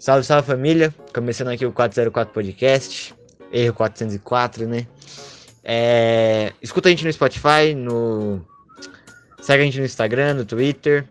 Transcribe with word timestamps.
Salve, 0.00 0.24
salve 0.24 0.46
família! 0.46 0.94
Começando 1.14 1.48
aqui 1.48 1.66
o 1.66 1.72
404 1.72 2.32
Podcast, 2.32 3.14
erro 3.52 3.74
404, 3.74 4.66
né? 4.66 4.86
É... 5.62 6.54
Escuta 6.62 6.88
a 6.88 6.90
gente 6.90 7.04
no 7.04 7.12
Spotify, 7.12 7.74
no. 7.76 8.40
Segue 9.42 9.62
a 9.62 9.66
gente 9.66 9.78
no 9.78 9.84
Instagram, 9.84 10.32
no 10.32 10.46
Twitter. 10.46 11.06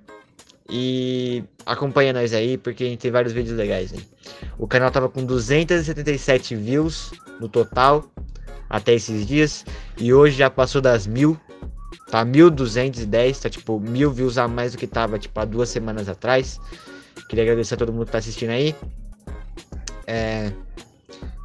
E 0.67 1.43
acompanha 1.67 2.11
nós 2.13 2.33
aí, 2.33 2.57
porque 2.57 2.83
a 2.83 2.87
gente 2.87 2.99
tem 2.99 3.11
vários 3.11 3.31
vídeos 3.31 3.55
legais 3.55 3.93
aí. 3.93 4.03
O 4.57 4.67
canal 4.67 4.89
tava 4.89 5.07
com 5.07 5.23
277 5.23 6.55
views 6.55 7.11
no 7.39 7.47
total 7.47 8.09
até 8.67 8.95
esses 8.95 9.27
dias. 9.27 9.65
E 9.99 10.11
hoje 10.11 10.35
já 10.35 10.49
passou 10.49 10.81
das 10.81 11.05
mil. 11.05 11.39
Tá 12.09 12.25
1210, 12.25 13.39
tá 13.39 13.51
tipo 13.51 13.79
mil 13.79 14.11
views 14.11 14.39
a 14.39 14.47
mais 14.47 14.71
do 14.71 14.79
que 14.79 14.87
tava 14.87 15.19
tipo 15.19 15.39
há 15.39 15.45
duas 15.45 15.69
semanas 15.69 16.09
atrás. 16.09 16.59
Queria 17.27 17.43
agradecer 17.43 17.73
a 17.73 17.77
todo 17.77 17.91
mundo 17.91 18.05
que 18.05 18.11
tá 18.11 18.17
assistindo 18.17 18.51
aí. 18.51 18.75
É... 20.07 20.51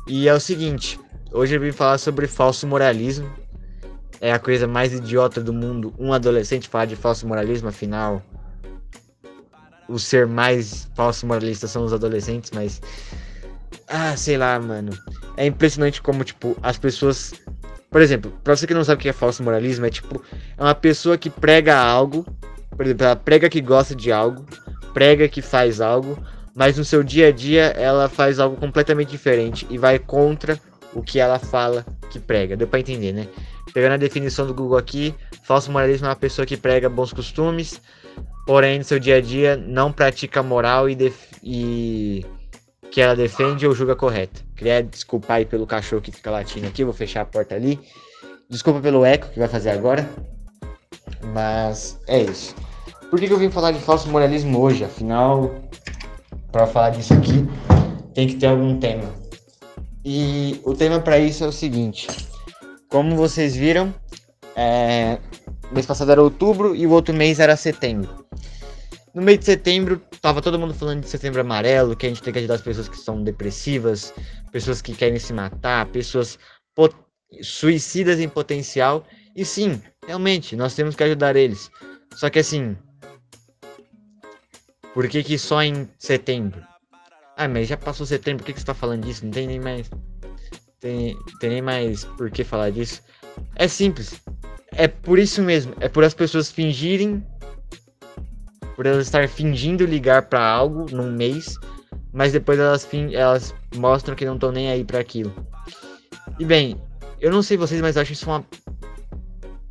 E 0.07 0.29
é 0.29 0.35
o 0.35 0.41
seguinte, 0.41 1.01
hoje 1.33 1.57
eu 1.57 1.61
vim 1.61 1.73
falar 1.73 1.99
sobre 1.99 2.27
falso 2.27 2.67
moralismo. 2.67 3.31
É 4.21 4.33
a 4.33 4.39
coisa 4.39 4.67
mais 4.67 4.93
idiota 4.93 5.41
do 5.41 5.53
mundo, 5.53 5.93
um 5.99 6.13
adolescente 6.13 6.69
falar 6.69 6.87
de 6.87 6.97
falso 6.97 7.27
moralismo, 7.27 7.69
afinal, 7.69 8.23
o 9.89 9.99
ser 9.99 10.27
mais 10.27 10.89
falso 10.95 11.27
moralista 11.27 11.67
são 11.67 11.85
os 11.85 11.93
adolescentes, 11.93 12.51
mas 12.55 12.81
ah, 13.87 14.17
sei 14.17 14.39
lá, 14.39 14.59
mano. 14.59 14.93
É 15.37 15.45
impressionante 15.45 16.01
como 16.01 16.25
tipo 16.25 16.57
as 16.63 16.79
pessoas 16.79 17.35
por 17.95 18.03
exemplo, 18.03 18.33
pra 18.43 18.57
você 18.57 18.67
que 18.67 18.75
não 18.75 18.83
sabe 18.83 18.99
o 18.99 19.03
que 19.03 19.09
é 19.09 19.13
falso 19.13 19.41
moralismo, 19.41 19.87
é 19.87 19.89
tipo, 19.89 20.21
é 20.59 20.61
uma 20.61 20.75
pessoa 20.75 21.17
que 21.17 21.31
prega 21.31 21.79
algo, 21.79 22.27
por 22.77 22.85
exemplo, 22.85 23.07
ela 23.07 23.15
prega 23.15 23.49
que 23.49 23.61
gosta 23.61 23.95
de 23.95 24.11
algo, 24.11 24.45
prega 24.95 25.29
que 25.29 25.43
faz 25.43 25.81
algo, 25.81 26.17
mas 26.55 26.79
no 26.79 26.85
seu 26.85 27.03
dia 27.03 27.29
a 27.29 27.33
dia 27.33 27.65
ela 27.77 28.09
faz 28.09 28.39
algo 28.39 28.57
completamente 28.57 29.11
diferente 29.11 29.67
e 29.69 29.77
vai 29.77 29.99
contra 29.99 30.59
o 30.95 31.03
que 31.03 31.19
ela 31.19 31.39
fala 31.39 31.85
que 32.11 32.19
prega. 32.19 32.57
Deu 32.57 32.69
para 32.69 32.79
entender, 32.79 33.13
né? 33.13 33.29
Pegando 33.75 33.95
a 33.95 33.97
definição 33.97 34.47
do 34.47 34.55
Google 34.55 34.79
aqui, 34.79 35.13
falso 35.43 35.71
moralismo 35.71 36.07
é 36.07 36.11
uma 36.11 36.17
pessoa 36.17 36.47
que 36.47 36.57
prega 36.57 36.89
bons 36.89 37.13
costumes, 37.13 37.81
porém 38.47 38.79
no 38.79 38.85
seu 38.85 39.01
dia 39.01 39.17
a 39.17 39.21
dia 39.21 39.57
não 39.57 39.93
pratica 39.93 40.43
moral 40.43 40.89
e, 40.89 41.13
e 41.43 42.25
que 42.93 43.01
ela 43.01 43.17
defende 43.17 43.67
ou 43.67 43.75
julga 43.75 43.97
correta. 43.97 44.41
Queria 44.55 44.81
desculpar 44.81 45.39
aí 45.39 45.45
pelo 45.45 45.67
cachorro 45.67 46.01
que 46.01 46.13
fica 46.13 46.31
latindo 46.31 46.69
aqui, 46.69 46.85
vou 46.85 46.95
fechar 46.95 47.23
a 47.23 47.27
porta 47.27 47.57
ali. 47.57 47.81
Desculpa 48.49 48.81
pelo 48.81 49.05
eco 49.05 49.29
que 49.31 49.41
vai 49.41 49.49
fazer 49.49 49.71
agora. 49.71 50.09
Mas 51.33 51.99
é 52.07 52.23
isso. 52.23 52.55
Por 53.11 53.21
que, 53.21 53.27
que 53.27 53.33
eu 53.33 53.39
vim 53.39 53.51
falar 53.51 53.73
de 53.73 53.79
falso 53.79 54.09
moralismo 54.09 54.61
hoje? 54.61 54.85
Afinal, 54.85 55.55
para 56.51 56.67
falar 56.67 56.91
disso 56.91 57.15
aqui, 57.15 57.47
tem 58.15 58.27
que 58.27 58.37
ter 58.37 58.47
algum 58.47 58.79
tema. 58.79 59.13
E 60.05 60.61
o 60.65 60.75
tema 60.75 61.01
para 61.01 61.19
isso 61.19 61.45
é 61.45 61.47
o 61.47 61.53
seguinte: 61.53 62.09
como 62.89 63.17
vocês 63.17 63.57
viram, 63.57 63.95
é, 64.57 65.19
mês 65.73 65.87
passado 65.87 66.13
era 66.13 66.23
outubro 66.23 66.75
e 66.75 66.87
o 66.87 66.91
outro 66.91 67.15
mês 67.15 67.41
era 67.41 67.57
setembro. 67.57 68.25
No 69.15 69.23
mês 69.23 69.39
de 69.39 69.45
setembro, 69.45 70.01
tava 70.21 70.43
todo 70.43 70.59
mundo 70.59 70.75
falando 70.75 71.03
de 71.03 71.09
setembro 71.09 71.41
amarelo, 71.41 71.95
que 71.95 72.05
a 72.05 72.09
gente 72.09 72.21
tem 72.21 72.33
que 72.33 72.41
ajudar 72.41 72.55
as 72.55 72.63
pessoas 72.63 72.89
que 72.89 72.97
são 72.97 73.23
depressivas, 73.23 74.13
pessoas 74.51 74.83
que 74.83 74.93
querem 74.93 75.19
se 75.21 75.33
matar, 75.33 75.87
pessoas 75.87 76.37
suicidas 77.43 78.19
em 78.19 78.29
potencial. 78.29 79.05
E 79.37 79.45
sim, 79.45 79.81
realmente, 80.07 80.57
nós 80.57 80.75
temos 80.75 80.97
que 80.97 81.05
ajudar 81.05 81.37
eles. 81.37 81.71
Só 82.15 82.29
que 82.29 82.39
assim, 82.41 82.77
por 84.95 85.09
que, 85.09 85.25
que 85.25 85.37
só 85.37 85.61
em 85.61 85.89
setembro? 85.99 86.63
Ah, 87.37 87.49
mas 87.49 87.67
já 87.67 87.77
passou 87.77 88.07
setembro, 88.07 88.45
por 88.45 88.47
que, 88.47 88.53
que 88.53 88.61
você 88.61 88.67
tá 88.67 88.75
falando 88.75 89.05
disso? 89.05 89.25
Não 89.25 89.33
tem 89.33 89.49
nem 89.49 89.59
mais. 89.59 89.91
Tem, 90.79 91.19
tem 91.41 91.51
nem 91.51 91.63
mais 91.63 92.05
por 92.05 92.31
que 92.31 92.45
falar 92.45 92.71
disso. 92.71 93.03
É 93.57 93.67
simples. 93.67 94.23
É 94.71 94.87
por 94.87 95.19
isso 95.19 95.43
mesmo. 95.43 95.75
É 95.81 95.89
por 95.89 96.05
as 96.05 96.15
pessoas 96.15 96.53
fingirem. 96.53 97.27
Por 98.77 98.87
elas 98.87 99.07
estar 99.07 99.29
fingindo 99.29 99.85
ligar 99.85 100.23
para 100.23 100.47
algo 100.47 100.87
num 100.95 101.11
mês. 101.11 101.57
Mas 102.13 102.33
depois 102.33 102.61
elas, 102.61 102.89
elas 103.13 103.53
mostram 103.75 104.15
que 104.15 104.25
não 104.25 104.35
estão 104.35 104.53
nem 104.53 104.71
aí 104.71 104.85
para 104.85 105.01
aquilo. 105.01 105.35
E 106.39 106.45
bem, 106.45 106.81
eu 107.21 107.33
não 107.33 107.43
sei 107.43 107.57
vocês, 107.57 107.81
mas 107.81 107.97
eu 107.97 108.03
acho 108.03 108.13
isso 108.13 108.31
uma. 108.31 108.45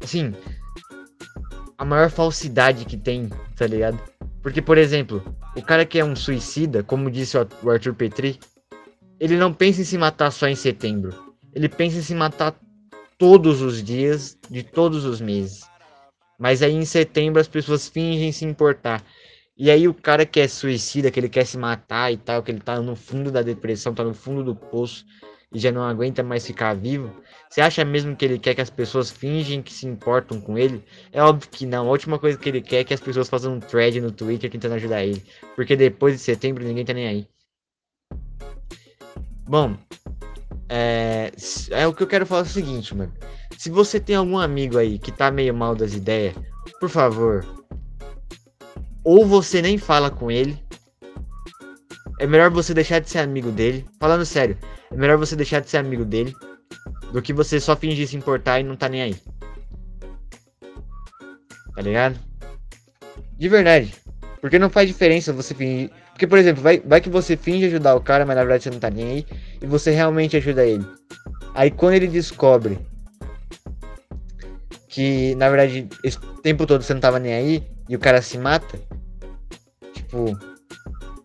Assim. 0.03 0.33
A 1.77 1.85
maior 1.85 2.09
falsidade 2.09 2.83
que 2.83 2.97
tem, 2.97 3.29
tá 3.55 3.65
ligado? 3.65 3.99
Porque, 4.43 4.61
por 4.61 4.77
exemplo, 4.77 5.23
o 5.55 5.61
cara 5.61 5.85
que 5.85 5.97
é 5.97 6.03
um 6.03 6.17
suicida, 6.17 6.83
como 6.83 7.09
disse 7.09 7.37
o 7.37 7.69
Arthur 7.69 7.95
Petri, 7.95 8.37
ele 9.17 9.37
não 9.37 9.53
pensa 9.53 9.81
em 9.81 9.85
se 9.85 9.97
matar 9.97 10.31
só 10.31 10.47
em 10.49 10.55
setembro. 10.55 11.33
Ele 11.53 11.69
pensa 11.69 11.97
em 11.97 12.01
se 12.01 12.13
matar 12.13 12.53
todos 13.17 13.61
os 13.61 13.81
dias 13.81 14.37
de 14.49 14.61
todos 14.61 15.05
os 15.05 15.21
meses. 15.21 15.61
Mas 16.37 16.61
aí 16.61 16.73
em 16.73 16.83
setembro 16.83 17.39
as 17.39 17.47
pessoas 17.47 17.87
fingem 17.87 18.33
se 18.33 18.43
importar. 18.43 19.01
E 19.57 19.71
aí 19.71 19.87
o 19.87 19.93
cara 19.93 20.25
que 20.25 20.41
é 20.41 20.47
suicida, 20.47 21.09
que 21.09 21.21
ele 21.21 21.29
quer 21.29 21.45
se 21.45 21.57
matar 21.57 22.11
e 22.11 22.17
tal, 22.17 22.43
que 22.43 22.51
ele 22.51 22.59
tá 22.59 22.81
no 22.81 22.97
fundo 22.97 23.31
da 23.31 23.41
depressão, 23.41 23.93
tá 23.93 24.03
no 24.03 24.13
fundo 24.13 24.43
do 24.43 24.53
poço, 24.53 25.05
e 25.53 25.59
já 25.59 25.71
não 25.71 25.83
aguenta 25.83 26.23
mais 26.23 26.45
ficar 26.45 26.75
vivo? 26.75 27.11
Você 27.49 27.61
acha 27.61 27.85
mesmo 27.85 28.15
que 28.15 28.25
ele 28.25 28.39
quer 28.39 28.55
que 28.55 28.61
as 28.61 28.69
pessoas 28.69 29.11
fingem 29.11 29.61
que 29.61 29.71
se 29.71 29.85
importam 29.85 30.41
com 30.41 30.57
ele? 30.57 30.83
É 31.11 31.21
óbvio 31.21 31.49
que 31.51 31.65
não. 31.65 31.87
A 31.87 31.91
última 31.91 32.17
coisa 32.17 32.37
que 32.37 32.49
ele 32.49 32.61
quer 32.61 32.79
é 32.79 32.83
que 32.83 32.93
as 32.93 32.99
pessoas 32.99 33.29
façam 33.29 33.53
um 33.53 33.59
thread 33.59 34.01
no 34.01 34.11
Twitter 34.11 34.49
tentando 34.49 34.75
ajudar 34.75 35.03
ele. 35.03 35.23
Porque 35.55 35.75
depois 35.75 36.15
de 36.15 36.19
setembro 36.19 36.63
ninguém 36.63 36.83
tá 36.83 36.93
nem 36.93 37.07
aí. 37.07 37.27
Bom, 39.47 39.77
é, 40.67 41.31
é 41.69 41.85
o 41.85 41.93
que 41.93 42.01
eu 42.01 42.07
quero 42.07 42.25
falar 42.25 42.41
é 42.41 42.45
o 42.45 42.47
seguinte, 42.47 42.95
mano. 42.95 43.13
Se 43.57 43.69
você 43.69 43.99
tem 43.99 44.15
algum 44.15 44.39
amigo 44.39 44.77
aí 44.77 44.97
que 44.97 45.11
tá 45.11 45.29
meio 45.29 45.53
mal 45.53 45.75
das 45.75 45.93
ideias, 45.93 46.33
por 46.79 46.89
favor, 46.89 47.45
ou 49.03 49.25
você 49.25 49.61
nem 49.61 49.77
fala 49.77 50.09
com 50.09 50.31
ele, 50.31 50.57
é 52.19 52.27
melhor 52.27 52.49
você 52.49 52.73
deixar 52.73 52.99
de 52.99 53.09
ser 53.09 53.19
amigo 53.19 53.51
dele. 53.51 53.85
Falando 53.99 54.25
sério, 54.25 54.57
é 54.91 54.95
melhor 54.95 55.17
você 55.17 55.35
deixar 55.35 55.59
de 55.59 55.69
ser 55.69 55.77
amigo 55.77 56.05
dele 56.05 56.33
do 57.11 57.21
que 57.21 57.33
você 57.33 57.59
só 57.59 57.75
fingir 57.75 58.07
se 58.07 58.15
importar 58.15 58.59
e 58.59 58.63
não 58.63 58.75
tá 58.75 58.89
nem 58.89 59.01
aí. 59.01 59.15
Tá 61.75 61.81
ligado? 61.81 62.19
De 63.37 63.49
verdade. 63.49 63.93
Porque 64.41 64.59
não 64.59 64.69
faz 64.69 64.87
diferença 64.87 65.33
você 65.33 65.53
fingir. 65.53 65.91
Porque, 66.11 66.27
por 66.27 66.37
exemplo, 66.37 66.61
vai, 66.61 66.79
vai 66.79 67.01
que 67.01 67.09
você 67.09 67.35
finge 67.35 67.65
ajudar 67.65 67.95
o 67.95 68.01
cara, 68.01 68.25
mas 68.25 68.35
na 68.35 68.43
verdade 68.43 68.63
você 68.63 68.69
não 68.69 68.79
tá 68.79 68.89
nem 68.89 69.05
aí. 69.05 69.25
E 69.61 69.65
você 69.65 69.91
realmente 69.91 70.37
ajuda 70.37 70.65
ele. 70.65 70.85
Aí 71.55 71.71
quando 71.71 71.93
ele 71.93 72.07
descobre 72.07 72.79
que, 74.87 75.33
na 75.35 75.49
verdade, 75.49 75.87
esse 76.03 76.19
tempo 76.43 76.67
todo 76.67 76.83
você 76.83 76.93
não 76.93 77.01
tava 77.01 77.19
nem 77.19 77.33
aí. 77.33 77.63
E 77.89 77.95
o 77.95 77.99
cara 77.99 78.21
se 78.21 78.37
mata. 78.37 78.79
Tipo, 79.93 80.37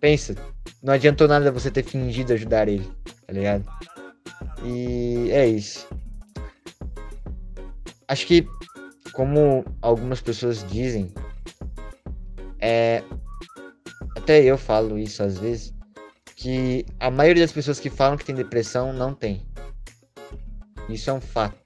pensa. 0.00 0.34
Não 0.82 0.94
adiantou 0.94 1.26
nada 1.26 1.50
você 1.50 1.70
ter 1.70 1.82
fingido 1.82 2.32
ajudar 2.32 2.68
ele 2.68 2.90
tá 3.28 3.34
ligado? 3.34 3.64
E 4.64 5.30
é 5.30 5.46
isso. 5.46 5.86
Acho 8.08 8.26
que, 8.26 8.48
como 9.12 9.64
algumas 9.82 10.20
pessoas 10.20 10.66
dizem, 10.66 11.12
é. 12.58 13.04
Até 14.16 14.42
eu 14.42 14.56
falo 14.56 14.98
isso 14.98 15.22
às 15.22 15.38
vezes, 15.38 15.74
que 16.34 16.84
a 16.98 17.10
maioria 17.10 17.42
das 17.42 17.52
pessoas 17.52 17.78
que 17.78 17.90
falam 17.90 18.16
que 18.16 18.24
tem 18.24 18.34
depressão 18.34 18.92
não 18.92 19.14
tem. 19.14 19.46
Isso 20.88 21.10
é 21.10 21.12
um 21.12 21.20
fato. 21.20 21.58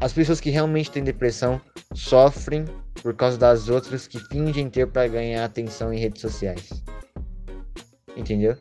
As 0.00 0.12
pessoas 0.12 0.40
que 0.40 0.50
realmente 0.50 0.90
têm 0.90 1.02
depressão 1.02 1.60
sofrem 1.92 2.64
por 3.02 3.14
causa 3.14 3.38
das 3.38 3.68
outras 3.68 4.06
que 4.06 4.18
fingem 4.18 4.68
ter 4.68 4.86
para 4.86 5.08
ganhar 5.08 5.44
atenção 5.44 5.92
em 5.92 5.98
redes 5.98 6.20
sociais. 6.20 6.70
Entendeu? 8.16 8.56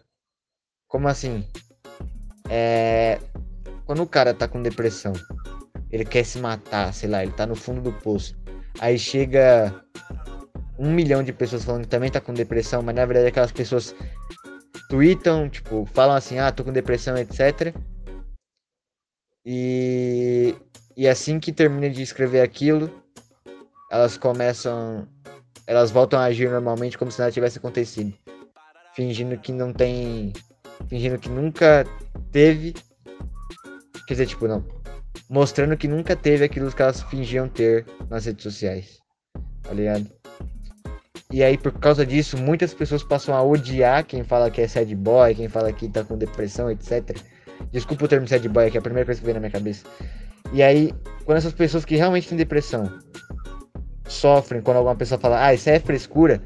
Como 0.88 1.08
assim? 1.08 1.46
É. 2.50 3.20
Quando 3.86 4.04
o 4.04 4.08
cara 4.08 4.34
tá 4.34 4.48
com 4.48 4.62
depressão, 4.62 5.14
ele 5.90 6.06
quer 6.06 6.26
se 6.26 6.40
matar, 6.40 6.94
sei 6.94 7.10
lá, 7.10 7.24
ele 7.24 7.32
tá 7.32 7.46
no 7.46 7.56
fundo 7.56 7.82
do 7.82 7.94
poço. 7.94 8.38
Aí 8.80 9.00
chega 9.00 9.74
um 10.78 10.92
milhão 10.92 11.24
de 11.24 11.34
pessoas 11.34 11.64
falando 11.64 11.84
que 11.84 11.90
também 11.90 12.12
tá 12.12 12.22
com 12.22 12.34
depressão, 12.34 12.82
mas 12.82 12.96
na 12.96 13.06
verdade 13.06 13.28
aquelas 13.28 13.52
pessoas 13.52 13.96
tweetam, 14.90 15.50
tipo, 15.50 15.86
falam 15.94 16.16
assim, 16.16 16.38
ah, 16.38 16.52
tô 16.52 16.64
com 16.64 16.72
depressão, 16.72 17.18
etc. 17.18 17.74
E, 19.46 20.56
e 20.96 21.08
assim 21.08 21.40
que 21.40 21.52
termina 21.52 21.90
de 21.90 22.02
escrever 22.02 22.42
aquilo, 22.42 22.92
elas 23.92 24.18
começam. 24.18 25.08
Elas 25.66 25.92
voltam 25.92 26.20
a 26.20 26.24
agir 26.24 26.50
normalmente 26.50 26.98
como 26.98 27.12
se 27.12 27.20
nada 27.20 27.32
tivesse 27.32 27.58
acontecido. 27.58 28.14
Fingindo 28.96 29.38
que 29.38 29.52
não 29.52 29.74
tem 29.74 30.34
fingindo 30.88 31.18
que 31.18 31.30
nunca 31.30 31.86
teve. 32.32 32.74
Quer 34.08 34.14
dizer, 34.14 34.28
tipo, 34.28 34.48
não. 34.48 34.66
Mostrando 35.30 35.76
que 35.76 35.88
nunca 35.88 36.16
teve 36.16 36.46
aquilo 36.46 36.72
que 36.72 36.82
elas 36.82 37.02
fingiam 37.04 37.50
ter 37.50 37.86
nas 38.10 38.26
redes 38.26 38.44
sociais. 38.44 39.00
Tá 39.64 39.74
ligado? 39.74 40.10
E 41.32 41.44
aí, 41.44 41.58
por 41.58 41.74
causa 41.74 42.06
disso, 42.06 42.38
muitas 42.38 42.74
pessoas 42.74 43.04
passam 43.04 43.36
a 43.36 43.44
odiar 43.44 44.06
quem 44.06 44.24
fala 44.24 44.50
que 44.50 44.62
é 44.62 44.68
sad 44.68 44.96
boy, 44.96 45.36
quem 45.36 45.50
fala 45.50 45.74
que 45.74 45.90
tá 45.90 46.04
com 46.06 46.18
depressão, 46.18 46.72
etc. 46.72 47.18
Desculpa 47.72 48.06
o 48.06 48.08
termo 48.08 48.28
sad 48.28 48.48
boy, 48.48 48.72
que 48.72 48.78
é 48.78 48.80
a 48.80 48.84
primeira 48.84 49.06
coisa 49.06 49.20
que 49.20 49.26
veio 49.26 49.34
na 49.34 49.42
minha 49.42 49.52
cabeça. 49.52 49.86
E 50.54 50.64
aí, 50.64 50.94
quando 51.26 51.40
essas 51.40 51.54
pessoas 51.54 51.84
que 51.84 51.98
realmente 51.98 52.30
têm 52.30 52.38
depressão 52.38 53.00
sofrem 54.08 54.62
quando 54.62 54.78
alguma 54.78 54.96
pessoa 54.96 55.20
fala, 55.20 55.46
ah, 55.46 55.54
isso 55.54 55.70
é 55.70 55.80
frescura, 55.80 56.42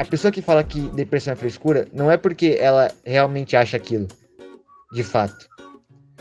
a 0.00 0.04
pessoa 0.04 0.32
que 0.32 0.40
fala 0.40 0.64
que 0.64 0.80
depressão 0.90 1.32
é 1.32 1.36
frescura 1.36 1.86
não 1.92 2.10
é 2.10 2.16
porque 2.16 2.56
ela 2.58 2.90
realmente 3.04 3.56
acha 3.56 3.76
aquilo, 3.76 4.08
de 4.92 5.04
fato. 5.04 5.48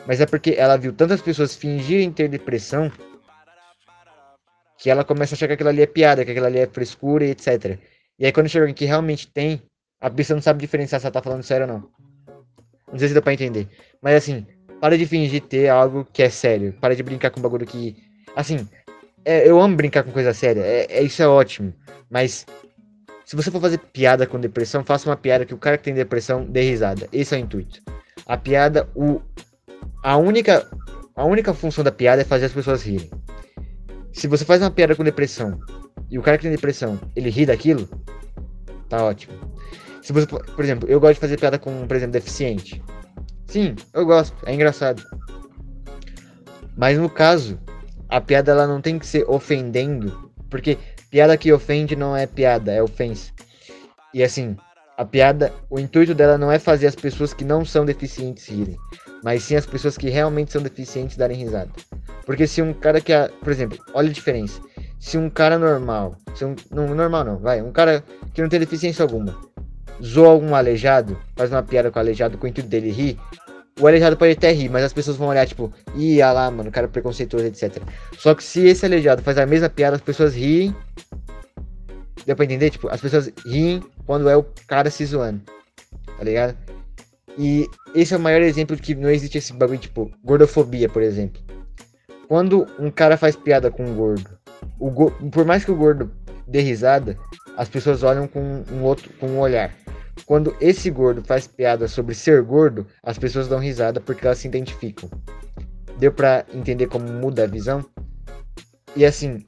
Mas 0.06 0.20
é 0.20 0.26
porque 0.26 0.56
ela 0.58 0.78
viu 0.78 0.92
tantas 0.92 1.22
pessoas 1.22 1.56
fingirem 1.56 2.12
ter 2.12 2.28
depressão 2.28 2.92
que 4.78 4.90
ela 4.90 5.04
começa 5.04 5.34
a 5.34 5.36
achar 5.36 5.48
que 5.48 5.54
aquilo 5.54 5.70
ali 5.70 5.82
é 5.82 5.86
piada, 5.86 6.26
que 6.26 6.32
aquilo 6.32 6.46
ali 6.46 6.60
é 6.60 6.68
frescura 6.68 7.26
e 7.26 7.32
etc. 7.32 7.80
E 8.18 8.26
aí 8.26 8.32
quando 8.32 8.50
chega 8.50 8.64
alguém 8.64 8.76
que 8.76 8.86
realmente 8.86 9.28
tem, 9.28 9.62
a 10.02 10.10
pessoa 10.10 10.36
não 10.36 10.42
sabe 10.42 10.60
diferenciar 10.60 11.00
se 11.00 11.08
ela 11.08 11.14
tá 11.14 11.22
falando 11.22 11.44
sério 11.44 11.68
ou 11.68 11.74
não. 11.74 11.90
Não 12.92 12.98
sei 12.98 13.08
se 13.08 13.14
dá 13.14 13.22
pra 13.22 13.34
entender. 13.34 13.68
Mas 14.02 14.16
assim, 14.16 14.46
para 14.82 14.98
de 14.98 15.06
fingir 15.06 15.42
ter 15.42 15.70
algo 15.70 16.06
que 16.12 16.24
é 16.24 16.30
sério. 16.30 16.74
Para 16.82 16.96
de 16.96 17.04
brincar 17.04 17.30
com 17.30 17.40
um 17.40 17.44
bagulho 17.44 17.66
que. 17.66 17.96
Assim, 18.36 18.68
é, 19.26 19.48
eu 19.50 19.60
amo 19.60 19.76
brincar 19.76 20.04
com 20.04 20.12
coisa 20.12 20.34
séria. 20.34 20.62
É, 20.62 20.88
é, 20.90 21.04
isso 21.04 21.22
é 21.22 21.28
ótimo. 21.28 21.74
Mas 22.10 22.46
se 23.26 23.36
você 23.36 23.52
for 23.52 23.62
fazer 23.62 23.78
piada 23.78 24.26
com 24.26 24.40
depressão, 24.40 24.84
faça 24.84 25.10
uma 25.10 25.18
piada 25.18 25.46
que 25.46 25.54
o 25.54 25.58
cara 25.58 25.78
que 25.78 25.84
tem 25.84 25.94
depressão 25.94 26.46
dê 26.46 26.62
risada. 26.62 27.08
Esse 27.12 27.36
é 27.36 27.38
o 27.38 27.42
intuito. 27.42 27.82
A 28.26 28.38
piada, 28.38 28.90
o. 28.96 29.22
A 30.04 30.18
única. 30.18 30.68
A 31.16 31.26
única 31.26 31.54
função 31.54 31.84
da 31.84 31.92
piada 31.92 32.22
é 32.22 32.26
fazer 32.26 32.46
as 32.46 32.54
pessoas 32.54 32.82
rirem. 32.82 33.10
Se 34.14 34.28
você 34.28 34.46
faz 34.46 34.62
uma 34.62 34.72
piada 34.72 34.96
com 34.96 35.04
depressão 35.04 35.60
e 36.10 36.18
o 36.18 36.22
cara 36.22 36.38
que 36.38 36.44
tem 36.44 36.52
depressão, 36.52 37.00
ele 37.16 37.30
ri 37.30 37.46
daquilo, 37.46 37.90
tá 38.88 39.04
ótimo. 39.04 39.34
Se 40.02 40.14
você, 40.14 40.26
por 40.26 40.64
exemplo, 40.64 40.90
eu 40.90 41.00
gosto 41.00 41.16
de 41.16 41.20
fazer 41.20 41.38
piada 41.38 41.60
com, 41.60 41.86
por 41.86 41.96
exemplo, 41.98 42.14
deficiente. 42.14 42.82
Sim, 43.46 43.76
eu 43.94 44.06
gosto, 44.06 44.36
é 44.46 44.54
engraçado. 44.54 45.04
Mas 46.78 46.98
no 46.98 47.10
caso, 47.10 47.60
a 48.10 48.20
piada 48.20 48.52
ela 48.52 48.68
não 48.68 48.82
tem 48.82 48.98
que 48.98 49.06
ser 49.06 49.24
ofendendo, 49.30 50.32
porque 50.50 50.78
piada 51.10 51.38
que 51.38 51.54
ofende 51.54 51.96
não 51.96 52.18
é 52.18 52.26
piada, 52.26 52.72
é 52.72 52.82
ofensa. 52.82 53.32
E 54.14 54.24
assim, 54.24 54.58
a 54.98 55.06
piada, 55.06 55.54
o 55.70 55.80
intuito 55.80 56.14
dela 56.14 56.38
não 56.38 56.52
é 56.52 56.60
fazer 56.60 56.88
as 56.88 56.96
pessoas 56.96 57.34
que 57.34 57.46
não 57.46 57.64
são 57.64 57.86
deficientes 57.86 58.48
rirem, 58.48 58.78
mas 59.24 59.44
sim 59.44 59.56
as 59.56 59.66
pessoas 59.66 59.98
que 59.98 60.10
realmente 60.10 60.52
são 60.52 60.62
deficientes 60.62 61.16
darem 61.16 61.38
risada. 61.38 61.72
Porque 62.26 62.46
se 62.48 62.62
um 62.62 62.74
cara 62.74 63.00
que, 63.00 63.14
por 63.42 63.52
exemplo, 63.52 63.78
olha 63.94 64.10
a 64.10 64.14
diferença. 64.14 64.60
Se 65.00 65.18
um 65.18 65.30
cara 65.30 65.58
normal, 65.58 66.18
se 66.36 66.44
um, 66.44 66.56
não 66.70 66.94
normal 66.94 67.24
não, 67.24 67.40
vai, 67.40 67.62
um 67.62 67.72
cara 67.72 68.04
que 68.34 68.42
não 68.42 68.50
tem 68.50 68.60
deficiência 68.60 69.02
alguma, 69.02 69.34
zoa 70.04 70.30
algum 70.30 70.54
aleijado, 70.54 71.18
faz 71.36 71.52
uma 71.52 71.64
piada 71.64 71.90
com 71.90 71.98
o 71.98 72.02
aleijado 72.02 72.38
com 72.38 72.46
o 72.46 72.50
intuito 72.50 72.70
dele 72.70 72.92
rir, 72.92 73.18
o 73.80 73.88
aleijado 73.88 74.18
pode 74.18 74.34
até 74.34 74.52
rir, 74.52 74.70
mas 74.70 74.84
as 74.84 74.94
pessoas 74.94 75.18
vão 75.18 75.30
olhar, 75.30 75.48
tipo, 75.48 75.72
ih, 75.96 76.22
ah 76.22 76.32
lá, 76.32 76.52
mano, 76.52 76.72
cara 76.72 76.86
é 76.86 76.90
preconceituoso, 76.90 77.46
etc. 77.46 77.82
Só 78.18 78.36
que 78.36 78.44
se 78.44 78.68
esse 78.68 78.86
aleijado 78.86 79.24
faz 79.24 79.38
a 79.38 79.46
mesma 79.46 79.70
piada, 79.70 79.96
as 79.96 80.02
pessoas 80.02 80.36
riem. 80.36 80.76
Deu 82.26 82.36
pra 82.36 82.46
entender? 82.46 82.70
Tipo, 82.70 82.90
as 82.90 83.00
pessoas 83.00 83.32
riem 83.46 83.82
quando 84.06 84.30
é 84.30 84.36
o 84.36 84.44
cara 84.68 84.90
se 84.90 85.06
zoando. 85.06 85.42
Tá 86.18 86.24
ligado? 86.24 86.56
E 87.38 87.66
esse 87.96 88.14
é 88.14 88.18
o 88.18 88.20
maior 88.20 88.42
exemplo 88.42 88.76
de 88.76 88.82
que 88.82 88.94
não 88.94 89.10
existe 89.10 89.38
esse 89.38 89.54
bagulho, 89.54 89.80
tipo, 89.80 90.12
gordofobia, 90.24 90.90
por 90.90 91.02
exemplo. 91.02 91.42
Quando 92.28 92.68
um 92.78 92.92
cara 92.92 93.18
faz 93.18 93.36
piada 93.36 93.72
com 93.72 93.86
um 93.86 93.96
gordo, 93.96 94.30
o 94.78 94.92
go 94.92 95.12
por 95.32 95.46
mais 95.46 95.64
que 95.64 95.72
o 95.72 95.76
gordo 95.76 96.12
dê 96.46 96.60
risada, 96.60 97.18
as 97.58 97.70
pessoas 97.70 98.04
olham 98.04 98.28
com 98.28 98.64
um 98.72 98.84
outro 98.84 99.10
com 99.20 99.28
um 99.28 99.40
olhar. 99.40 99.74
Quando 100.26 100.56
esse 100.60 100.90
gordo 100.90 101.24
faz 101.24 101.48
piada 101.48 101.88
sobre 101.88 102.14
ser 102.14 102.42
gordo, 102.44 102.86
as 103.04 103.18
pessoas 103.18 103.48
dão 103.48 103.60
risada 103.60 104.00
porque 104.00 104.26
elas 104.26 104.38
se 104.38 104.48
identificam. 104.48 105.10
Deu 105.98 106.12
para 106.12 106.46
entender 106.54 106.88
como 106.88 107.06
muda 107.12 107.44
a 107.44 107.48
visão? 107.48 107.86
E 108.96 109.06
assim, 109.06 109.44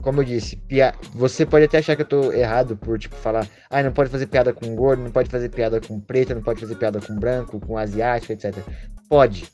como 0.00 0.20
eu 0.20 0.24
disse, 0.24 0.56
pia... 0.56 0.94
você 1.14 1.46
pode 1.46 1.64
até 1.64 1.78
achar 1.78 1.96
que 1.96 2.02
eu 2.02 2.06
tô 2.06 2.32
errado 2.32 2.76
por 2.76 2.98
tipo 2.98 3.16
falar, 3.16 3.48
ah, 3.70 3.82
não 3.82 3.92
pode 3.92 4.10
fazer 4.10 4.26
piada 4.26 4.52
com 4.52 4.74
gordo, 4.74 5.02
não 5.02 5.10
pode 5.10 5.30
fazer 5.30 5.48
piada 5.48 5.80
com 5.80 5.98
preto, 5.98 6.34
não 6.34 6.42
pode 6.42 6.60
fazer 6.60 6.74
piada 6.76 7.00
com 7.00 7.14
branco, 7.14 7.58
com 7.58 7.78
asiático, 7.78 8.32
etc. 8.32 8.54
Pode. 9.08 9.50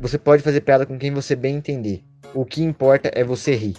Você 0.00 0.18
pode 0.18 0.42
fazer 0.42 0.60
piada 0.60 0.84
com 0.84 0.98
quem 0.98 1.10
você 1.10 1.34
bem 1.34 1.56
entender. 1.56 2.04
O 2.34 2.44
que 2.44 2.62
importa 2.62 3.10
é 3.14 3.24
você 3.24 3.54
rir. 3.54 3.76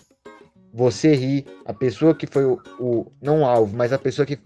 Você 0.73 1.13
rir, 1.13 1.45
a 1.65 1.73
pessoa 1.73 2.15
que 2.15 2.25
foi 2.25 2.45
o, 2.45 2.59
o 2.79 3.11
não 3.21 3.41
o 3.41 3.45
alvo, 3.45 3.75
mas 3.75 3.93
a 3.93 4.00
pessoa 4.00 4.25
que 4.25 4.39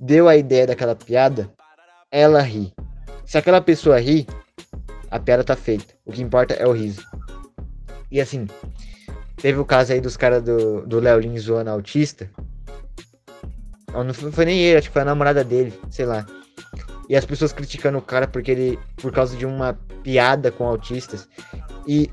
deu 0.00 0.28
a 0.28 0.36
ideia 0.36 0.66
daquela 0.66 0.96
piada, 0.96 1.52
ela 2.10 2.40
ri. 2.40 2.72
Se 3.26 3.36
aquela 3.36 3.60
pessoa 3.60 4.00
ri, 4.00 4.26
a 5.10 5.18
piada 5.20 5.44
tá 5.44 5.54
feita. 5.54 5.94
O 6.04 6.12
que 6.12 6.22
importa 6.22 6.54
é 6.54 6.66
o 6.66 6.72
riso. 6.72 7.04
E 8.10 8.20
assim, 8.20 8.48
teve 9.36 9.58
o 9.58 9.64
caso 9.64 9.92
aí 9.92 10.00
dos 10.00 10.16
caras 10.16 10.42
do, 10.42 10.98
Léo 10.98 11.20
Lins 11.20 11.42
zoando 11.42 11.70
autista. 11.70 12.30
Não, 13.92 14.04
não 14.04 14.14
foi 14.14 14.44
nem 14.44 14.58
ele, 14.60 14.78
acho 14.78 14.88
que 14.88 14.92
foi 14.92 15.02
a 15.02 15.04
namorada 15.04 15.44
dele, 15.44 15.78
sei 15.90 16.06
lá. 16.06 16.24
E 17.08 17.16
as 17.16 17.24
pessoas 17.24 17.52
criticando 17.52 17.98
o 17.98 18.02
cara 18.02 18.28
porque 18.28 18.52
ele. 18.52 18.78
por 18.96 19.12
causa 19.12 19.36
de 19.36 19.44
uma 19.44 19.74
piada 20.02 20.50
com 20.52 20.64
autistas. 20.64 21.28
E 21.86 22.08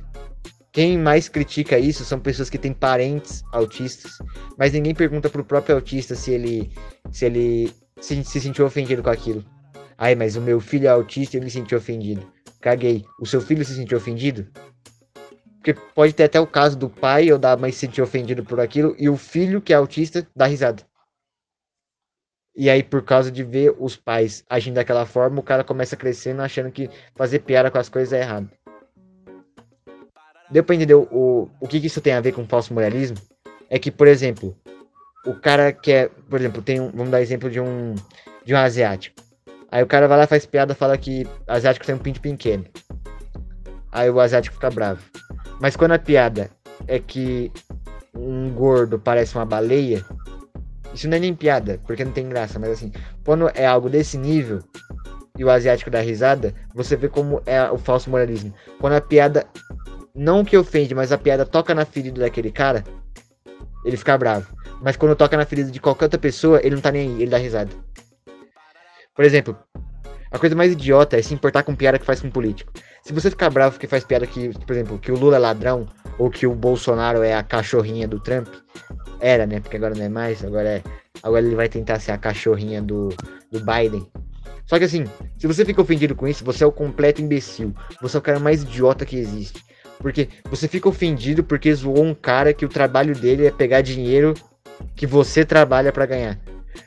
quem 0.78 0.96
mais 0.96 1.28
critica 1.28 1.80
isso 1.80 2.06
são 2.06 2.20
pessoas 2.20 2.52
que 2.52 2.58
têm 2.60 2.72
parentes 2.72 3.44
autistas, 3.52 4.20
mas 4.56 4.74
ninguém 4.74 4.94
pergunta 4.94 5.28
pro 5.28 5.44
próprio 5.44 5.74
autista 5.74 6.14
se 6.14 6.32
ele 6.32 6.72
se 7.12 7.26
ele 7.26 7.74
se, 8.00 8.24
se 8.24 8.40
sentiu 8.40 8.64
ofendido 8.64 9.02
com 9.02 9.10
aquilo. 9.10 9.44
Ai, 9.98 10.14
mas 10.14 10.36
o 10.36 10.42
meu 10.42 10.60
filho 10.60 10.86
é 10.86 10.90
autista 10.92 11.36
e 11.36 11.40
ele 11.40 11.50
se 11.50 11.58
sentiu 11.58 11.80
ofendido. 11.80 12.32
Caguei. 12.62 13.04
O 13.20 13.26
seu 13.26 13.42
filho 13.42 13.66
se 13.66 13.74
sentiu 13.74 13.98
ofendido? 13.98 14.48
Porque 15.56 15.74
pode 15.96 16.14
ter 16.14 16.26
até 16.26 16.40
o 16.40 16.46
caso 16.46 16.78
do 16.78 16.92
pai 16.92 17.32
ou 17.32 17.40
da 17.40 17.58
mãe 17.58 17.72
se 17.72 17.80
sentir 17.80 18.04
ofendido 18.04 18.44
por 18.44 18.60
aquilo 18.60 18.96
e 19.00 19.10
o 19.10 19.18
filho 19.18 19.60
que 19.60 19.74
é 19.74 19.78
autista 19.78 20.28
dá 20.36 20.46
risada. 20.46 20.84
E 22.56 22.70
aí, 22.70 22.84
por 22.84 23.02
causa 23.02 23.32
de 23.32 23.44
ver 23.44 23.76
os 23.80 23.96
pais 23.96 24.46
agindo 24.48 24.76
daquela 24.76 25.08
forma, 25.08 25.40
o 25.40 25.44
cara 25.44 25.64
começa 25.64 25.98
crescendo 25.98 26.44
achando 26.44 26.72
que 26.72 26.88
fazer 27.16 27.40
piada 27.40 27.72
com 27.72 27.80
as 27.80 27.90
coisas 27.90 28.14
é 28.14 28.22
errado. 28.22 28.52
Deu 30.50 30.64
pra 30.64 30.76
entender 30.76 30.96
o, 30.96 31.50
o 31.60 31.68
que, 31.68 31.80
que 31.80 31.88
isso 31.88 32.02
tem 32.02 32.14
a 32.14 32.22
ver 32.22 32.32
com 32.32 32.46
falso 32.48 32.74
moralismo? 32.74 33.18
É 33.70 33.78
que, 33.78 33.92
por 33.92 34.08
exemplo, 34.08 34.56
o 35.26 35.34
cara 35.34 35.74
quer, 35.74 36.10
por 36.30 36.40
exemplo, 36.40 36.62
tem 36.62 36.80
um, 36.80 36.90
vamos 36.92 37.12
dar 37.12 37.22
exemplo 37.22 37.50
de 37.50 37.60
um 37.60 37.96
de 38.46 38.54
um 38.54 38.58
asiático. 38.58 39.22
Aí 39.70 39.84
o 39.84 39.88
cara 39.88 40.08
vai 40.08 40.18
lá 40.18 40.26
faz 40.26 40.46
piada, 40.46 40.74
fala 40.74 40.98
que 40.98 41.28
asiático 41.46 41.86
tem 41.86 41.96
um 41.96 42.00
pinto 42.00 42.22
pequeno. 42.22 42.66
Aí 43.92 44.10
o 44.10 44.20
asiático 44.20 44.56
fica 44.56 44.70
bravo. 44.70 45.02
Mas 45.60 45.76
quando 45.76 45.92
a 45.92 46.00
piada 46.00 46.50
é 46.88 46.98
que 46.98 47.52
um 48.16 48.50
gordo 48.52 48.98
parece 48.98 49.36
uma 49.36 49.46
baleia, 49.46 50.06
isso 50.94 51.10
não 51.10 51.18
é 51.18 51.20
nem 51.20 51.36
piada, 51.36 51.80
porque 51.86 52.06
não 52.06 52.12
tem 52.12 52.30
graça, 52.30 52.58
mas 52.58 52.72
assim, 52.72 52.92
quando 53.26 53.50
é 53.54 53.66
algo 53.66 53.90
desse 53.90 54.18
nível 54.18 54.64
e 55.38 55.44
o 55.44 55.50
asiático 55.50 55.92
dá 55.92 56.00
risada, 56.00 56.54
você 56.74 56.96
vê 56.96 57.10
como 57.10 57.42
é 57.46 57.70
o 57.70 57.78
falso 57.78 58.10
moralismo. 58.10 58.54
Quando 58.80 58.94
a 58.94 59.02
piada, 59.02 59.46
não 60.18 60.44
que 60.44 60.58
ofende, 60.58 60.96
mas 60.96 61.12
a 61.12 61.18
piada 61.18 61.46
toca 61.46 61.76
na 61.76 61.86
ferida 61.86 62.22
daquele 62.22 62.52
cara, 62.52 62.84
ele 63.86 63.96
fica 63.96 64.18
bravo. 64.18 64.52
Mas 64.82 64.98
quando 64.98 65.16
toca 65.16 65.38
na 65.38 65.46
ferida 65.46 65.72
de 65.72 65.80
qualquer 65.80 66.06
outra 66.06 66.20
pessoa, 66.20 66.60
ele 66.64 66.76
não 66.76 66.82
tá 66.82 66.92
nem 66.92 67.10
aí, 67.10 67.22
ele 67.22 67.32
dá 67.32 67.38
risada. 67.38 67.72
Por 69.16 69.24
exemplo, 69.24 69.56
a 70.32 70.40
coisa 70.40 70.56
mais 70.56 70.72
idiota 70.72 71.18
é 71.18 71.22
se 71.22 71.34
importar 71.34 71.64
com 71.64 71.76
piada 71.76 72.00
que 72.00 72.06
faz 72.06 72.20
com 72.20 72.32
político. 72.32 72.72
Se 73.04 73.14
você 73.14 73.30
ficar 73.30 73.50
bravo 73.52 73.74
porque 73.74 73.88
faz 73.88 74.04
piada 74.04 74.26
que, 74.26 74.50
por 74.66 74.74
exemplo, 74.74 74.98
que 74.98 75.12
o 75.12 75.18
Lula 75.18 75.38
é 75.38 75.40
ladrão 75.40 75.88
ou 76.18 76.30
que 76.30 76.48
o 76.48 76.54
Bolsonaro 76.56 77.22
é 77.22 77.34
a 77.34 77.44
cachorrinha 77.44 78.08
do 78.08 78.20
Trump, 78.20 78.48
era, 79.20 79.46
né? 79.46 79.60
Porque 79.60 79.78
agora 79.78 79.96
não 79.96 80.04
é 80.04 80.10
mais, 80.10 80.44
agora 80.44 80.68
é. 80.68 80.84
Agora 81.24 81.46
ele 81.46 81.56
vai 81.56 81.70
tentar 81.70 82.00
ser 82.00 82.12
a 82.12 82.18
cachorrinha 82.18 82.82
do, 82.82 83.10
do 83.52 83.60
Biden. 83.60 84.06
Só 84.66 84.78
que 84.78 84.86
assim, 84.86 85.06
se 85.38 85.48
você 85.48 85.64
fica 85.64 85.82
ofendido 85.82 86.14
com 86.14 86.28
isso, 86.28 86.44
você 86.44 86.64
é 86.64 86.68
o 86.68 86.72
completo 86.72 87.22
imbecil. 87.22 87.74
Você 88.02 88.18
é 88.18 88.20
o 88.20 88.22
cara 88.22 88.40
mais 88.40 88.64
idiota 88.64 89.06
que 89.06 89.16
existe. 89.16 89.64
Porque 90.00 90.30
você 90.50 90.68
fica 90.68 90.88
ofendido 90.88 91.44
porque 91.44 91.74
zoou 91.74 92.04
um 92.04 92.14
cara 92.14 92.54
que 92.54 92.66
o 92.66 92.70
trabalho 92.70 93.16
dele 93.16 93.48
é 93.48 93.52
pegar 93.52 93.82
dinheiro 93.82 94.34
que 94.96 95.08
você 95.08 95.44
trabalha 95.44 95.92
para 95.92 96.06
ganhar. 96.06 96.40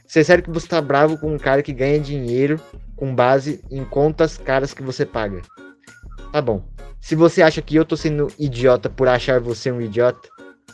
Você 0.07 0.21
é 0.21 0.25
sério 0.25 0.45
que 0.45 0.51
você 0.51 0.67
tá 0.67 0.81
bravo 0.81 1.19
com 1.19 1.35
um 1.35 1.39
cara 1.39 1.63
que 1.63 1.73
ganha 1.73 1.99
dinheiro 1.99 2.61
com 2.97 3.15
base 3.15 3.63
em 3.71 3.85
contas 3.85 4.37
caras 4.37 4.75
que 4.75 4.83
você 4.83 5.05
paga. 5.05 5.43
Tá 6.33 6.41
bom. 6.41 6.65
Se 7.01 7.15
você 7.15 7.43
acha 7.43 7.63
que 7.63 7.75
eu 7.75 7.85
tô 7.85 7.97
sendo 7.97 8.29
idiota 8.39 8.91
por 8.91 9.09
achar 9.09 9.41
você 9.41 9.73
um 9.73 9.81
idiota, 9.81 10.29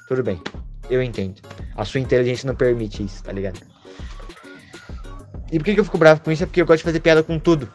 tudo 0.08 0.22
bem. 0.22 0.40
Eu 0.90 1.02
entendo. 1.02 1.40
A 1.74 1.84
sua 1.84 2.00
inteligência 2.00 2.46
não 2.46 2.54
permite 2.54 3.02
isso, 3.02 3.22
tá 3.22 3.32
ligado? 3.32 3.60
E 5.50 5.58
por 5.58 5.64
que, 5.64 5.74
que 5.74 5.80
eu 5.80 5.84
fico 5.84 5.98
bravo 5.98 6.20
com 6.20 6.32
isso? 6.32 6.42
É 6.42 6.46
porque 6.46 6.60
eu 6.60 6.66
gosto 6.66 6.78
de 6.78 6.84
fazer 6.84 7.00
piada 7.00 7.22
com 7.22 7.38
tudo. 7.38 7.68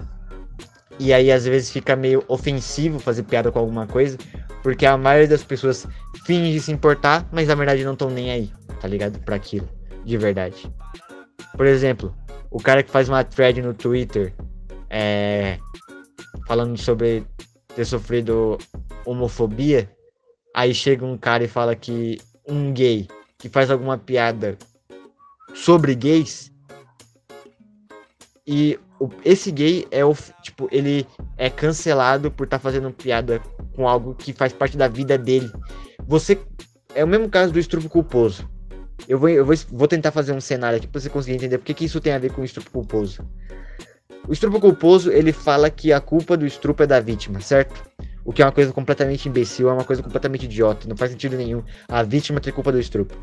E 0.99 1.13
aí 1.13 1.31
às 1.31 1.45
vezes 1.45 1.71
fica 1.71 1.95
meio 1.95 2.23
ofensivo 2.27 2.99
fazer 2.99 3.23
piada 3.23 3.51
com 3.51 3.57
alguma 3.57 3.87
coisa, 3.87 4.17
porque 4.61 4.85
a 4.85 4.97
maioria 4.97 5.27
das 5.27 5.43
pessoas 5.43 5.87
finge 6.25 6.59
se 6.59 6.71
importar, 6.71 7.27
mas 7.31 7.47
na 7.47 7.55
verdade 7.55 7.83
não 7.83 7.93
estão 7.93 8.09
nem 8.09 8.31
aí, 8.31 8.51
tá 8.79 8.87
ligado? 8.87 9.19
Pra 9.19 9.35
aquilo. 9.35 9.67
de 10.03 10.17
verdade. 10.17 10.71
Por 11.55 11.65
exemplo, 11.65 12.15
o 12.49 12.59
cara 12.59 12.83
que 12.83 12.91
faz 12.91 13.07
uma 13.07 13.23
thread 13.23 13.61
no 13.61 13.73
Twitter 13.73 14.33
é, 14.89 15.59
falando 16.47 16.77
sobre 16.77 17.25
ter 17.75 17.85
sofrido 17.85 18.57
homofobia, 19.05 19.89
aí 20.55 20.73
chega 20.73 21.05
um 21.05 21.17
cara 21.17 21.43
e 21.43 21.47
fala 21.47 21.75
que 21.75 22.19
um 22.47 22.73
gay 22.73 23.07
que 23.37 23.49
faz 23.49 23.71
alguma 23.71 23.97
piada 23.97 24.57
sobre 25.53 25.95
gays 25.95 26.51
e 28.45 28.79
esse 29.23 29.51
gay 29.51 29.87
é 29.91 30.03
o 30.05 30.13
tipo 30.41 30.67
ele 30.71 31.07
é 31.37 31.49
cancelado 31.49 32.29
por 32.29 32.43
estar 32.43 32.57
tá 32.57 32.61
fazendo 32.61 32.91
piada 32.91 33.41
com 33.75 33.87
algo 33.87 34.15
que 34.15 34.33
faz 34.33 34.53
parte 34.53 34.77
da 34.77 34.87
vida 34.87 35.17
dele. 35.17 35.51
Você 36.07 36.37
é 36.93 37.03
o 37.03 37.07
mesmo 37.07 37.29
caso 37.29 37.53
do 37.53 37.59
estupro 37.59 37.89
culposo. 37.89 38.49
Eu 39.07 39.17
vou, 39.17 39.29
eu 39.29 39.45
vou, 39.45 39.55
vou 39.69 39.87
tentar 39.87 40.11
fazer 40.11 40.33
um 40.33 40.41
cenário 40.41 40.77
aqui 40.77 40.87
para 40.87 41.01
você 41.01 41.09
conseguir 41.09 41.35
entender 41.35 41.57
por 41.57 41.65
que, 41.65 41.85
isso 41.85 41.99
tem 41.99 42.13
a 42.13 42.19
ver 42.19 42.31
com 42.31 42.41
o 42.41 42.45
estupro 42.45 42.71
culposo. 42.71 43.25
O 44.27 44.33
estupro 44.33 44.59
culposo, 44.59 45.11
ele 45.11 45.31
fala 45.31 45.69
que 45.69 45.91
a 45.91 45.99
culpa 45.99 46.37
do 46.37 46.45
estupro 46.45 46.83
é 46.83 46.87
da 46.87 46.99
vítima, 46.99 47.41
certo? 47.41 47.83
O 48.23 48.31
que 48.31 48.41
é 48.41 48.45
uma 48.45 48.51
coisa 48.51 48.71
completamente 48.71 49.27
imbecil, 49.27 49.69
é 49.69 49.73
uma 49.73 49.83
coisa 49.83 50.03
completamente 50.03 50.45
idiota, 50.45 50.87
não 50.87 50.95
faz 50.95 51.11
sentido 51.11 51.35
nenhum 51.35 51.63
a 51.87 52.03
vítima 52.03 52.39
ter 52.39 52.51
culpa 52.51 52.71
do 52.71 52.79
estupro. 52.79 53.17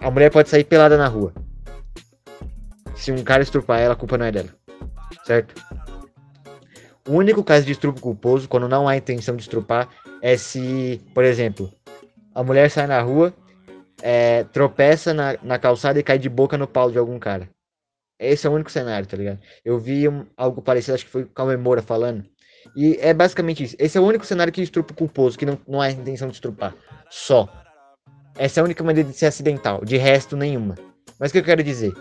A 0.00 0.10
mulher 0.10 0.30
pode 0.30 0.48
sair 0.48 0.64
pelada 0.64 0.96
na 0.96 1.08
rua. 1.08 1.32
Se 2.94 3.10
um 3.10 3.22
cara 3.24 3.42
estrupar 3.42 3.80
ela, 3.80 3.94
a 3.94 3.96
culpa 3.96 4.16
não 4.16 4.26
é 4.26 4.32
dela. 4.32 4.48
Certo? 5.24 5.54
O 7.08 7.14
único 7.14 7.42
caso 7.42 7.64
de 7.64 7.72
estupro 7.72 8.02
culposo, 8.02 8.46
quando 8.46 8.68
não 8.68 8.86
há 8.86 8.94
intenção 8.94 9.34
de 9.34 9.40
estrupar, 9.40 9.88
é 10.20 10.36
se, 10.36 11.00
por 11.14 11.24
exemplo, 11.24 11.72
a 12.34 12.42
mulher 12.42 12.70
sai 12.70 12.86
na 12.86 13.00
rua, 13.00 13.32
é, 14.02 14.44
tropeça 14.44 15.14
na, 15.14 15.38
na 15.42 15.58
calçada 15.58 15.98
e 15.98 16.02
cai 16.02 16.18
de 16.18 16.28
boca 16.28 16.58
no 16.58 16.66
pau 16.66 16.90
de 16.90 16.98
algum 16.98 17.18
cara. 17.18 17.48
Esse 18.18 18.46
é 18.46 18.50
o 18.50 18.52
único 18.52 18.70
cenário, 18.70 19.08
tá 19.08 19.16
ligado? 19.16 19.38
Eu 19.64 19.78
vi 19.78 20.06
um, 20.06 20.26
algo 20.36 20.60
parecido, 20.60 20.96
acho 20.96 21.06
que 21.06 21.10
foi 21.10 21.22
o 21.22 21.28
Cauê 21.28 21.56
falando. 21.80 22.24
E 22.76 22.98
é 23.00 23.14
basicamente 23.14 23.64
isso. 23.64 23.76
Esse 23.78 23.96
é 23.96 24.00
o 24.00 24.04
único 24.04 24.26
cenário 24.26 24.52
que 24.52 24.60
estrupa 24.60 24.92
culposo, 24.92 25.38
que 25.38 25.46
não, 25.46 25.58
não 25.66 25.80
há 25.80 25.90
intenção 25.90 26.28
de 26.28 26.34
estrupar. 26.34 26.74
Só. 27.08 27.48
Essa 28.36 28.60
é 28.60 28.60
a 28.60 28.64
única 28.64 28.84
maneira 28.84 29.08
de 29.08 29.16
ser 29.16 29.26
acidental. 29.26 29.82
De 29.82 29.96
resto, 29.96 30.36
nenhuma. 30.36 30.74
Mas 31.18 31.30
o 31.30 31.32
que 31.32 31.38
eu 31.38 31.44
quero 31.44 31.62
dizer? 31.62 31.94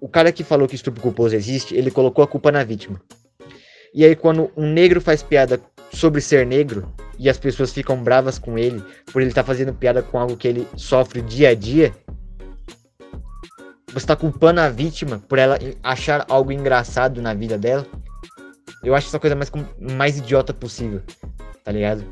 O 0.00 0.08
cara 0.08 0.30
que 0.30 0.44
falou 0.44 0.68
que 0.68 0.76
estupro 0.76 1.02
culposo 1.02 1.34
existe, 1.34 1.74
ele 1.74 1.90
colocou 1.90 2.22
a 2.22 2.28
culpa 2.28 2.52
na 2.52 2.62
vítima. 2.62 3.00
E 3.92 4.04
aí, 4.04 4.14
quando 4.14 4.50
um 4.56 4.70
negro 4.70 5.00
faz 5.00 5.22
piada 5.22 5.60
sobre 5.92 6.20
ser 6.20 6.46
negro, 6.46 6.92
e 7.18 7.28
as 7.28 7.36
pessoas 7.36 7.72
ficam 7.72 8.02
bravas 8.02 8.38
com 8.38 8.56
ele, 8.56 8.82
por 9.12 9.20
ele 9.20 9.30
estar 9.30 9.42
tá 9.42 9.46
fazendo 9.46 9.74
piada 9.74 10.02
com 10.02 10.18
algo 10.18 10.36
que 10.36 10.48
ele 10.48 10.66
sofre 10.76 11.20
dia 11.20 11.50
a 11.50 11.54
dia, 11.54 11.92
você 13.88 13.98
está 13.98 14.16
culpando 14.16 14.60
a 14.60 14.68
vítima 14.68 15.18
por 15.28 15.38
ela 15.38 15.58
achar 15.82 16.24
algo 16.28 16.52
engraçado 16.52 17.20
na 17.20 17.34
vida 17.34 17.58
dela. 17.58 17.86
Eu 18.82 18.94
acho 18.94 19.08
essa 19.08 19.18
coisa 19.18 19.36
mais, 19.36 19.50
mais 19.78 20.16
idiota 20.16 20.54
possível, 20.54 21.02
tá 21.64 21.72
ligado? 21.72 22.04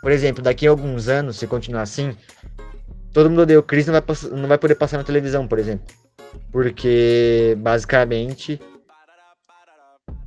Por 0.00 0.10
exemplo, 0.10 0.42
daqui 0.42 0.66
a 0.66 0.70
alguns 0.70 1.08
anos, 1.08 1.36
se 1.36 1.46
continuar 1.46 1.82
assim, 1.82 2.16
todo 3.12 3.28
mundo 3.28 3.42
odeia 3.42 3.58
o 3.58 3.62
Chris 3.62 3.86
não 3.86 3.92
vai, 3.92 4.02
não 4.32 4.48
vai 4.48 4.56
poder 4.56 4.76
passar 4.76 4.96
na 4.96 5.04
televisão, 5.04 5.46
por 5.46 5.58
exemplo. 5.58 5.94
Porque, 6.50 7.56
basicamente, 7.58 8.58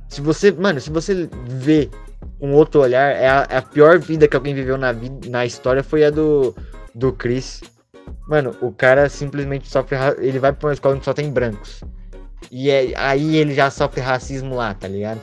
se 0.08 0.20
você, 0.20 0.52
mano, 0.52 0.80
se 0.80 0.90
você 0.90 1.28
vê 1.46 1.90
com 2.38 2.52
outro 2.52 2.80
olhar, 2.80 3.10
é 3.10 3.28
a, 3.28 3.46
é 3.48 3.56
a 3.56 3.62
pior 3.62 3.98
vida 3.98 4.28
que 4.28 4.36
alguém 4.36 4.54
viveu 4.54 4.76
na, 4.76 4.92
vida, 4.92 5.28
na 5.28 5.44
história 5.44 5.82
foi 5.82 6.04
a 6.04 6.10
do, 6.10 6.54
do 6.94 7.12
Chris. 7.12 7.62
Mano, 8.28 8.56
o 8.60 8.72
cara 8.72 9.08
simplesmente 9.08 9.68
sofre. 9.68 9.96
Ele 10.18 10.38
vai 10.38 10.52
pra 10.52 10.68
uma 10.68 10.74
escola 10.74 10.98
que 10.98 11.04
só 11.04 11.12
tem 11.12 11.30
brancos. 11.30 11.82
E 12.50 12.70
é, 12.70 12.92
aí 12.96 13.36
ele 13.36 13.54
já 13.54 13.70
sofre 13.70 14.00
racismo 14.00 14.54
lá, 14.54 14.74
tá 14.74 14.88
ligado? 14.88 15.20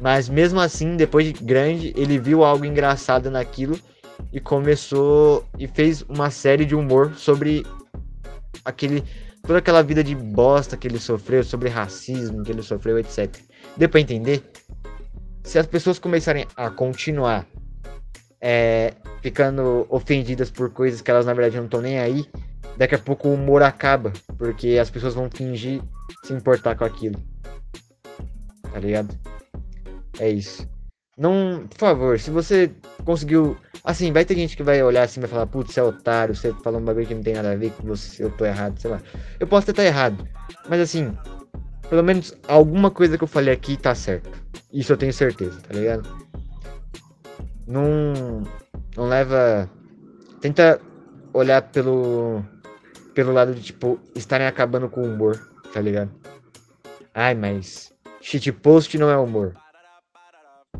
Mas 0.00 0.28
mesmo 0.28 0.60
assim, 0.60 0.96
depois 0.96 1.26
de 1.26 1.32
grande, 1.32 1.92
ele 1.96 2.18
viu 2.18 2.44
algo 2.44 2.64
engraçado 2.64 3.30
naquilo 3.30 3.78
e 4.32 4.40
começou 4.40 5.44
e 5.58 5.66
fez 5.66 6.02
uma 6.02 6.30
série 6.30 6.64
de 6.64 6.74
humor 6.74 7.14
sobre 7.16 7.64
aquele 8.64 9.02
toda 9.46 9.60
aquela 9.60 9.82
vida 9.82 10.02
de 10.02 10.14
bosta 10.14 10.76
que 10.76 10.88
ele 10.88 10.98
sofreu, 10.98 11.44
sobre 11.44 11.68
racismo 11.68 12.42
que 12.42 12.50
ele 12.50 12.62
sofreu, 12.62 12.98
etc. 12.98 13.36
Deu 13.76 13.88
pra 13.88 14.00
entender? 14.00 14.42
Se 15.44 15.58
as 15.58 15.66
pessoas 15.66 15.98
começarem 15.98 16.46
a 16.56 16.70
continuar 16.70 17.46
é, 18.40 18.94
ficando 19.22 19.86
ofendidas 19.88 20.50
por 20.50 20.70
coisas 20.70 21.00
que 21.00 21.10
elas 21.10 21.26
na 21.26 21.34
verdade 21.34 21.56
não 21.56 21.64
estão 21.64 21.80
nem 21.80 21.98
aí, 21.98 22.26
daqui 22.76 22.94
a 22.94 22.98
pouco 22.98 23.28
o 23.28 23.34
humor 23.34 23.62
acaba, 23.62 24.12
porque 24.38 24.78
as 24.80 24.90
pessoas 24.90 25.14
vão 25.14 25.30
fingir 25.30 25.80
se 26.24 26.32
importar 26.32 26.76
com 26.76 26.84
aquilo. 26.84 27.20
Tá 28.72 28.78
ligado? 28.78 29.14
É 30.18 30.28
isso. 30.28 30.68
Não, 31.16 31.66
por 31.66 31.78
favor, 31.78 32.20
se 32.20 32.30
você 32.30 32.70
conseguiu. 33.04 33.56
Assim, 33.82 34.12
vai 34.12 34.24
ter 34.24 34.34
gente 34.34 34.56
que 34.56 34.62
vai 34.62 34.82
olhar 34.82 35.04
assim 35.04 35.18
e 35.18 35.22
vai 35.22 35.30
falar, 35.30 35.46
putz, 35.46 35.72
você 35.72 35.80
é 35.80 35.82
otário, 35.82 36.34
você 36.34 36.52
falou 36.62 36.80
um 36.80 36.84
bagulho 36.84 37.06
que 37.06 37.14
não 37.14 37.22
tem 37.22 37.34
nada 37.34 37.52
a 37.52 37.56
ver 37.56 37.70
com 37.70 37.86
você, 37.86 38.22
eu 38.22 38.30
tô 38.30 38.44
errado, 38.44 38.78
sei 38.78 38.90
lá. 38.90 39.00
Eu 39.40 39.46
posso 39.46 39.70
até 39.70 39.82
estar 39.82 39.84
errado. 39.84 40.28
Mas 40.68 40.80
assim, 40.80 41.16
pelo 41.88 42.02
menos 42.02 42.36
alguma 42.48 42.90
coisa 42.90 43.16
que 43.16 43.24
eu 43.24 43.28
falei 43.28 43.52
aqui 43.52 43.76
tá 43.76 43.94
certo. 43.94 44.30
Isso 44.72 44.92
eu 44.92 44.96
tenho 44.96 45.12
certeza, 45.12 45.60
tá 45.60 45.74
ligado? 45.74 46.26
não, 47.66 48.42
não 48.96 49.08
leva. 49.08 49.68
Tenta 50.40 50.80
olhar 51.32 51.62
pelo, 51.70 52.44
pelo 53.14 53.32
lado 53.32 53.54
de, 53.54 53.62
tipo, 53.62 53.98
estarem 54.14 54.46
acabando 54.46 54.88
com 54.88 55.02
o 55.02 55.12
humor, 55.12 55.50
tá 55.72 55.80
ligado? 55.80 56.10
Ai, 57.12 57.34
mas 57.34 57.92
shitpost 58.20 58.96
não 58.98 59.10
é 59.10 59.16
humor. 59.16 59.54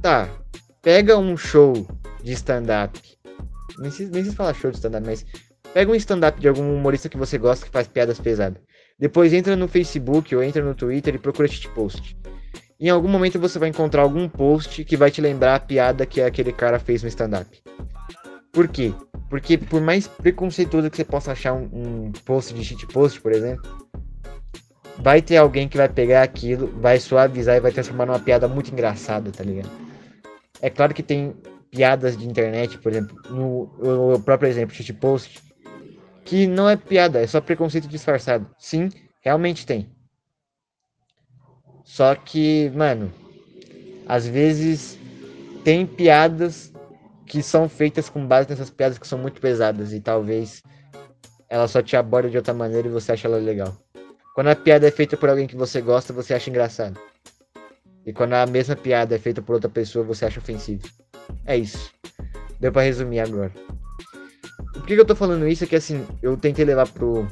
Tá, 0.00 0.28
pega 0.82 1.16
um 1.16 1.36
show 1.36 1.86
de 2.22 2.32
stand-up. 2.32 3.00
Nem 3.78 3.90
sei, 3.90 4.06
nem 4.06 4.24
se 4.24 4.34
falar 4.34 4.54
show 4.54 4.70
de 4.70 4.76
stand-up, 4.76 5.06
mas 5.06 5.26
pega 5.74 5.90
um 5.90 5.94
stand-up 5.94 6.38
de 6.38 6.48
algum 6.48 6.74
humorista 6.74 7.08
que 7.08 7.16
você 7.16 7.38
gosta 7.38 7.66
que 7.66 7.72
faz 7.72 7.88
piadas 7.88 8.20
pesadas. 8.20 8.62
Depois 8.98 9.32
entra 9.32 9.54
no 9.56 9.68
Facebook 9.68 10.34
ou 10.34 10.42
entra 10.42 10.62
no 10.62 10.74
Twitter 10.74 11.14
e 11.14 11.18
procura 11.18 11.48
shitpost 11.48 12.16
em 12.78 12.90
algum 12.90 13.08
momento 13.08 13.38
você 13.38 13.58
vai 13.58 13.70
encontrar 13.70 14.02
algum 14.02 14.28
post 14.28 14.84
que 14.84 14.96
vai 14.96 15.10
te 15.10 15.20
lembrar 15.20 15.54
a 15.54 15.60
piada 15.60 16.04
que 16.04 16.20
aquele 16.20 16.52
cara 16.52 16.78
fez 16.78 17.02
no 17.02 17.08
stand-up. 17.08 17.62
Por 18.52 18.68
quê? 18.68 18.92
Porque 19.30 19.56
por 19.56 19.80
mais 19.80 20.06
preconceituoso 20.06 20.90
que 20.90 20.96
você 20.96 21.04
possa 21.04 21.32
achar 21.32 21.54
um, 21.54 21.68
um 21.72 22.12
post 22.24 22.54
de 22.54 22.62
shit 22.62 22.86
post, 22.86 23.20
por 23.20 23.32
exemplo, 23.32 23.64
vai 24.98 25.22
ter 25.22 25.38
alguém 25.38 25.68
que 25.68 25.76
vai 25.76 25.88
pegar 25.88 26.22
aquilo, 26.22 26.68
vai 26.80 27.00
suavizar 27.00 27.56
e 27.56 27.60
vai 27.60 27.72
transformar 27.72 28.06
numa 28.06 28.18
piada 28.18 28.46
muito 28.46 28.70
engraçada, 28.70 29.30
tá 29.32 29.42
ligado? 29.42 29.70
É 30.60 30.70
claro 30.70 30.94
que 30.94 31.02
tem 31.02 31.34
piadas 31.70 32.16
de 32.16 32.26
internet, 32.26 32.78
por 32.78 32.92
exemplo, 32.92 33.16
no, 33.30 34.12
no 34.12 34.20
próprio 34.20 34.48
exemplo, 34.48 34.74
shit 34.74 34.92
post, 34.94 35.42
que 36.26 36.46
não 36.46 36.68
é 36.68 36.76
piada, 36.76 37.20
é 37.20 37.26
só 37.26 37.40
preconceito 37.40 37.88
disfarçado. 37.88 38.50
Sim, 38.58 38.90
realmente 39.22 39.64
tem. 39.64 39.88
Só 41.84 42.14
que, 42.16 42.68
mano, 42.74 43.12
às 44.06 44.26
vezes 44.26 44.98
tem 45.64 45.86
piadas 45.86 46.72
que 47.26 47.42
são 47.42 47.68
feitas 47.68 48.08
com 48.08 48.26
base 48.26 48.50
nessas 48.50 48.70
piadas 48.70 48.98
que 48.98 49.06
são 49.06 49.18
muito 49.18 49.40
pesadas 49.40 49.92
e 49.92 50.00
talvez 50.00 50.62
ela 51.48 51.68
só 51.68 51.80
te 51.80 51.96
aborda 51.96 52.28
de 52.28 52.36
outra 52.36 52.52
maneira 52.52 52.88
e 52.88 52.90
você 52.90 53.12
acha 53.12 53.28
ela 53.28 53.38
legal. 53.38 53.76
Quando 54.34 54.48
a 54.48 54.56
piada 54.56 54.86
é 54.86 54.90
feita 54.90 55.16
por 55.16 55.30
alguém 55.30 55.46
que 55.46 55.56
você 55.56 55.80
gosta, 55.80 56.12
você 56.12 56.34
acha 56.34 56.50
engraçado. 56.50 57.00
E 58.04 58.12
quando 58.12 58.34
a 58.34 58.46
mesma 58.46 58.76
piada 58.76 59.14
é 59.14 59.18
feita 59.18 59.40
por 59.40 59.54
outra 59.54 59.70
pessoa, 59.70 60.04
você 60.04 60.26
acha 60.26 60.40
ofensivo. 60.40 60.82
É 61.44 61.56
isso. 61.56 61.92
Deu 62.60 62.72
para 62.72 62.82
resumir 62.82 63.20
agora. 63.20 63.52
Por 64.76 64.86
que, 64.86 64.94
que 64.94 65.00
eu 65.00 65.06
tô 65.06 65.16
falando 65.16 65.48
isso? 65.48 65.64
É 65.64 65.66
que 65.66 65.76
assim, 65.76 66.06
eu 66.22 66.36
tentei 66.36 66.64
levar 66.64 66.88
pro, 66.88 67.26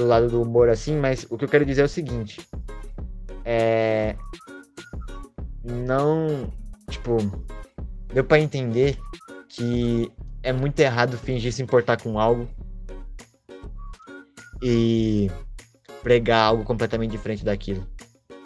do 0.00 0.06
lado 0.06 0.28
do 0.28 0.42
humor 0.42 0.68
assim, 0.68 0.96
mas 0.96 1.26
o 1.28 1.36
que 1.36 1.44
eu 1.44 1.48
quero 1.48 1.64
dizer 1.64 1.82
é 1.82 1.84
o 1.84 1.88
seguinte. 1.88 2.40
É. 3.44 4.16
Não. 5.64 6.52
Tipo. 6.88 7.18
Deu 8.12 8.24
para 8.24 8.40
entender 8.40 8.98
que 9.48 10.10
é 10.42 10.52
muito 10.52 10.80
errado 10.80 11.16
fingir 11.16 11.52
se 11.52 11.62
importar 11.62 12.00
com 12.00 12.18
algo 12.18 12.48
e 14.62 15.30
pregar 16.02 16.44
algo 16.44 16.64
completamente 16.64 17.12
diferente 17.12 17.44
daquilo. 17.44 17.86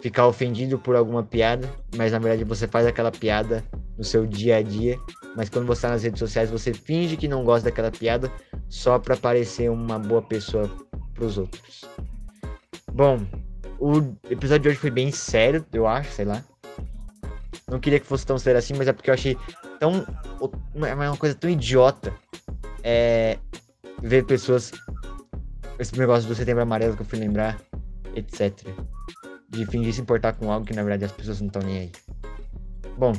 Ficar 0.01 0.27
ofendido 0.27 0.77
por 0.77 0.95
alguma 0.95 1.23
piada, 1.23 1.67
mas 1.95 2.11
na 2.11 2.19
verdade 2.19 2.43
você 2.43 2.67
faz 2.67 2.85
aquela 2.85 3.11
piada 3.11 3.63
no 3.97 4.03
seu 4.03 4.27
dia 4.27 4.57
a 4.57 4.61
dia, 4.61 4.99
mas 5.35 5.49
quando 5.49 5.65
você 5.65 5.79
está 5.79 5.89
nas 5.89 6.03
redes 6.03 6.19
sociais 6.19 6.49
você 6.49 6.73
finge 6.73 7.17
que 7.17 7.27
não 7.27 7.43
gosta 7.43 7.69
daquela 7.69 7.91
piada 7.91 8.31
só 8.69 8.97
para 8.97 9.17
parecer 9.17 9.69
uma 9.69 9.99
boa 9.99 10.21
pessoa 10.21 10.69
para 11.13 11.25
os 11.25 11.37
outros. 11.37 11.83
Bom, 12.91 13.19
o 13.79 13.97
episódio 14.29 14.63
de 14.63 14.69
hoje 14.69 14.77
foi 14.77 14.91
bem 14.91 15.11
sério, 15.11 15.65
eu 15.73 15.85
acho, 15.85 16.11
sei 16.11 16.25
lá. 16.25 16.43
Não 17.69 17.79
queria 17.79 17.99
que 17.99 18.05
fosse 18.05 18.25
tão 18.25 18.37
sério 18.37 18.59
assim, 18.59 18.73
mas 18.73 18.87
é 18.87 18.93
porque 18.93 19.09
eu 19.09 19.13
achei 19.13 19.37
tão. 19.79 20.05
Uma 20.73 21.17
coisa 21.17 21.35
tão 21.35 21.49
idiota 21.49 22.13
é, 22.83 23.37
ver 24.01 24.25
pessoas 24.25 24.71
esse 25.79 25.97
negócio 25.97 26.27
do 26.27 26.35
setembro 26.35 26.63
amarelo 26.63 26.95
que 26.95 27.01
eu 27.01 27.05
fui 27.05 27.19
lembrar, 27.19 27.59
etc. 28.15 28.53
De 29.49 29.65
fingir 29.65 29.93
se 29.93 30.01
importar 30.01 30.33
com 30.33 30.51
algo 30.51 30.65
que 30.65 30.73
na 30.73 30.83
verdade 30.83 31.05
as 31.05 31.11
pessoas 31.11 31.41
não 31.41 31.47
estão 31.47 31.61
nem 31.61 31.77
aí. 31.79 31.91
Bom, 32.97 33.13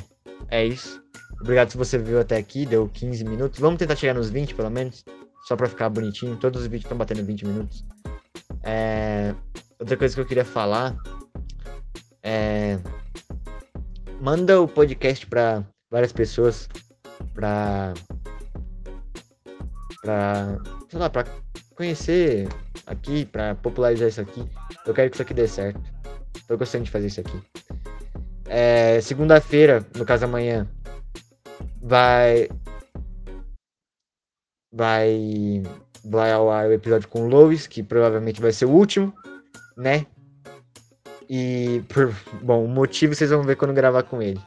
é 0.49 0.65
isso. 0.65 1.03
Obrigado 1.39 1.71
se 1.71 1.77
você 1.77 1.97
viu 1.97 2.19
até 2.19 2.37
aqui, 2.37 2.65
deu 2.65 2.87
15 2.87 3.23
minutos. 3.23 3.59
Vamos 3.59 3.77
tentar 3.77 3.95
chegar 3.95 4.13
nos 4.13 4.29
20 4.29 4.55
pelo 4.55 4.69
menos, 4.69 5.03
só 5.47 5.55
pra 5.55 5.67
ficar 5.67 5.89
bonitinho. 5.89 6.35
Todos 6.35 6.61
os 6.61 6.67
vídeos 6.67 6.85
estão 6.85 6.97
batendo 6.97 7.23
20 7.23 7.45
minutos. 7.45 7.85
É... 8.63 9.33
Outra 9.79 9.95
coisa 9.95 10.15
que 10.15 10.21
eu 10.21 10.25
queria 10.25 10.45
falar 10.45 10.97
é. 12.23 12.79
Manda 14.19 14.59
o 14.59 14.67
podcast 14.67 15.25
pra 15.27 15.63
várias 15.91 16.11
pessoas 16.11 16.67
pra. 17.33 17.93
pra. 20.01 20.57
sei 20.89 20.99
lá, 20.99 21.09
pra 21.09 21.23
conhecer 21.75 22.49
aqui, 22.87 23.25
pra 23.25 23.55
popularizar 23.55 24.09
isso 24.09 24.19
aqui. 24.19 24.43
Eu 24.85 24.93
quero 24.93 25.09
que 25.09 25.15
isso 25.15 25.21
aqui 25.21 25.33
dê 25.33 25.47
certo. 25.47 25.79
Tô 26.47 26.57
gostando 26.57 26.85
de 26.85 26.91
fazer 26.91 27.07
isso 27.07 27.19
aqui. 27.19 27.39
É, 28.45 28.99
Segunda-feira, 29.01 29.85
no 29.95 30.05
caso 30.05 30.25
amanhã, 30.25 30.67
vai. 31.87 32.49
Vai. 34.71 35.63
Vai 36.03 36.31
ao 36.31 36.49
ar 36.51 36.67
o 36.67 36.73
episódio 36.73 37.07
com 37.09 37.23
o 37.23 37.27
Lois, 37.27 37.67
que 37.67 37.83
provavelmente 37.83 38.39
vai 38.39 38.51
ser 38.51 38.65
o 38.65 38.71
último, 38.71 39.13
né? 39.75 40.05
E, 41.29 41.83
por, 41.89 42.13
bom, 42.41 42.63
o 42.63 42.67
motivo 42.67 43.13
vocês 43.13 43.29
vão 43.29 43.43
ver 43.43 43.57
quando 43.57 43.73
gravar 43.73 44.03
com 44.03 44.21
ele. 44.21 44.39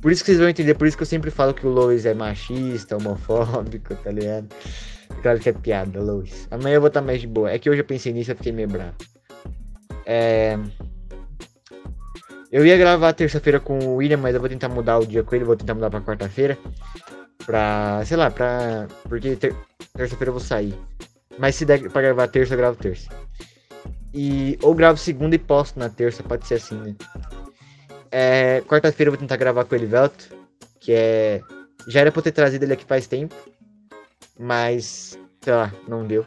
Por 0.00 0.10
isso 0.10 0.24
que 0.24 0.30
vocês 0.30 0.38
vão 0.38 0.48
entender, 0.48 0.74
por 0.74 0.86
isso 0.86 0.96
que 0.96 1.02
eu 1.02 1.06
sempre 1.06 1.30
falo 1.30 1.52
que 1.52 1.66
o 1.66 1.70
Lois 1.70 2.06
é 2.06 2.14
machista, 2.14 2.96
homofóbico, 2.96 3.94
tá 3.96 4.10
ligado? 4.10 4.48
Claro 5.20 5.38
que 5.38 5.50
é 5.50 5.52
piada, 5.52 6.00
Lois. 6.00 6.48
Amanhã 6.50 6.76
eu 6.76 6.80
vou 6.80 6.88
estar 6.88 7.02
mais 7.02 7.20
de 7.20 7.26
boa. 7.26 7.50
É 7.50 7.58
que 7.58 7.68
hoje 7.68 7.80
eu 7.80 7.84
pensei 7.84 8.12
nisso 8.12 8.32
e 8.32 8.34
fiquei 8.34 8.52
meio 8.52 8.68
bravo. 8.68 8.94
É... 10.06 10.58
Eu 12.52 12.66
ia 12.66 12.76
gravar 12.76 13.14
terça-feira 13.14 13.58
com 13.58 13.78
o 13.78 13.96
William, 13.96 14.18
mas 14.18 14.34
eu 14.34 14.40
vou 14.40 14.48
tentar 14.48 14.68
mudar 14.68 14.98
o 14.98 15.06
dia 15.06 15.22
com 15.24 15.34
ele, 15.34 15.42
vou 15.42 15.56
tentar 15.56 15.72
mudar 15.72 15.88
pra 15.88 16.02
quarta-feira. 16.02 16.58
Pra. 17.46 18.02
sei 18.04 18.16
lá, 18.18 18.30
pra. 18.30 18.86
Porque 19.08 19.34
ter... 19.36 19.56
terça-feira 19.94 20.28
eu 20.28 20.34
vou 20.34 20.40
sair. 20.40 20.74
Mas 21.38 21.54
se 21.54 21.64
der 21.64 21.90
pra 21.90 22.02
gravar 22.02 22.28
terça, 22.28 22.52
eu 22.52 22.58
gravo 22.58 22.76
terça. 22.76 23.08
E 24.12 24.58
ou 24.60 24.74
gravo 24.74 24.98
segunda 24.98 25.34
e 25.34 25.38
posto 25.38 25.78
na 25.78 25.88
terça, 25.88 26.22
pode 26.22 26.46
ser 26.46 26.56
assim, 26.56 26.76
né? 26.76 26.94
É, 28.10 28.60
Quarta-feira 28.68 29.08
eu 29.08 29.12
vou 29.12 29.20
tentar 29.20 29.38
gravar 29.38 29.64
com 29.64 29.74
o 29.74 29.78
Elivelto, 29.78 30.28
que 30.78 30.92
é. 30.92 31.40
Já 31.88 32.00
era 32.00 32.12
pra 32.12 32.18
eu 32.18 32.24
ter 32.24 32.32
trazido 32.32 32.64
ele 32.66 32.74
aqui 32.74 32.84
faz 32.84 33.06
tempo, 33.06 33.34
mas, 34.38 35.18
sei 35.40 35.52
lá, 35.54 35.72
não 35.88 36.06
deu. 36.06 36.26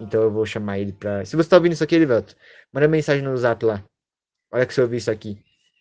Então 0.00 0.22
eu 0.22 0.30
vou 0.32 0.44
chamar 0.44 0.80
ele 0.80 0.92
pra. 0.92 1.24
Se 1.24 1.36
você 1.36 1.48
tá 1.48 1.56
ouvindo 1.56 1.74
isso 1.74 1.84
aqui, 1.84 1.94
Elivelto, 1.94 2.34
manda 2.72 2.88
mensagem 2.88 3.22
no 3.22 3.36
zap 3.36 3.64
lá. 3.64 3.84
Olha 4.50 4.66
que 4.66 4.74
você 4.74 4.82
ouviu 4.82 4.98
isso 4.98 5.10
aqui. 5.10 5.38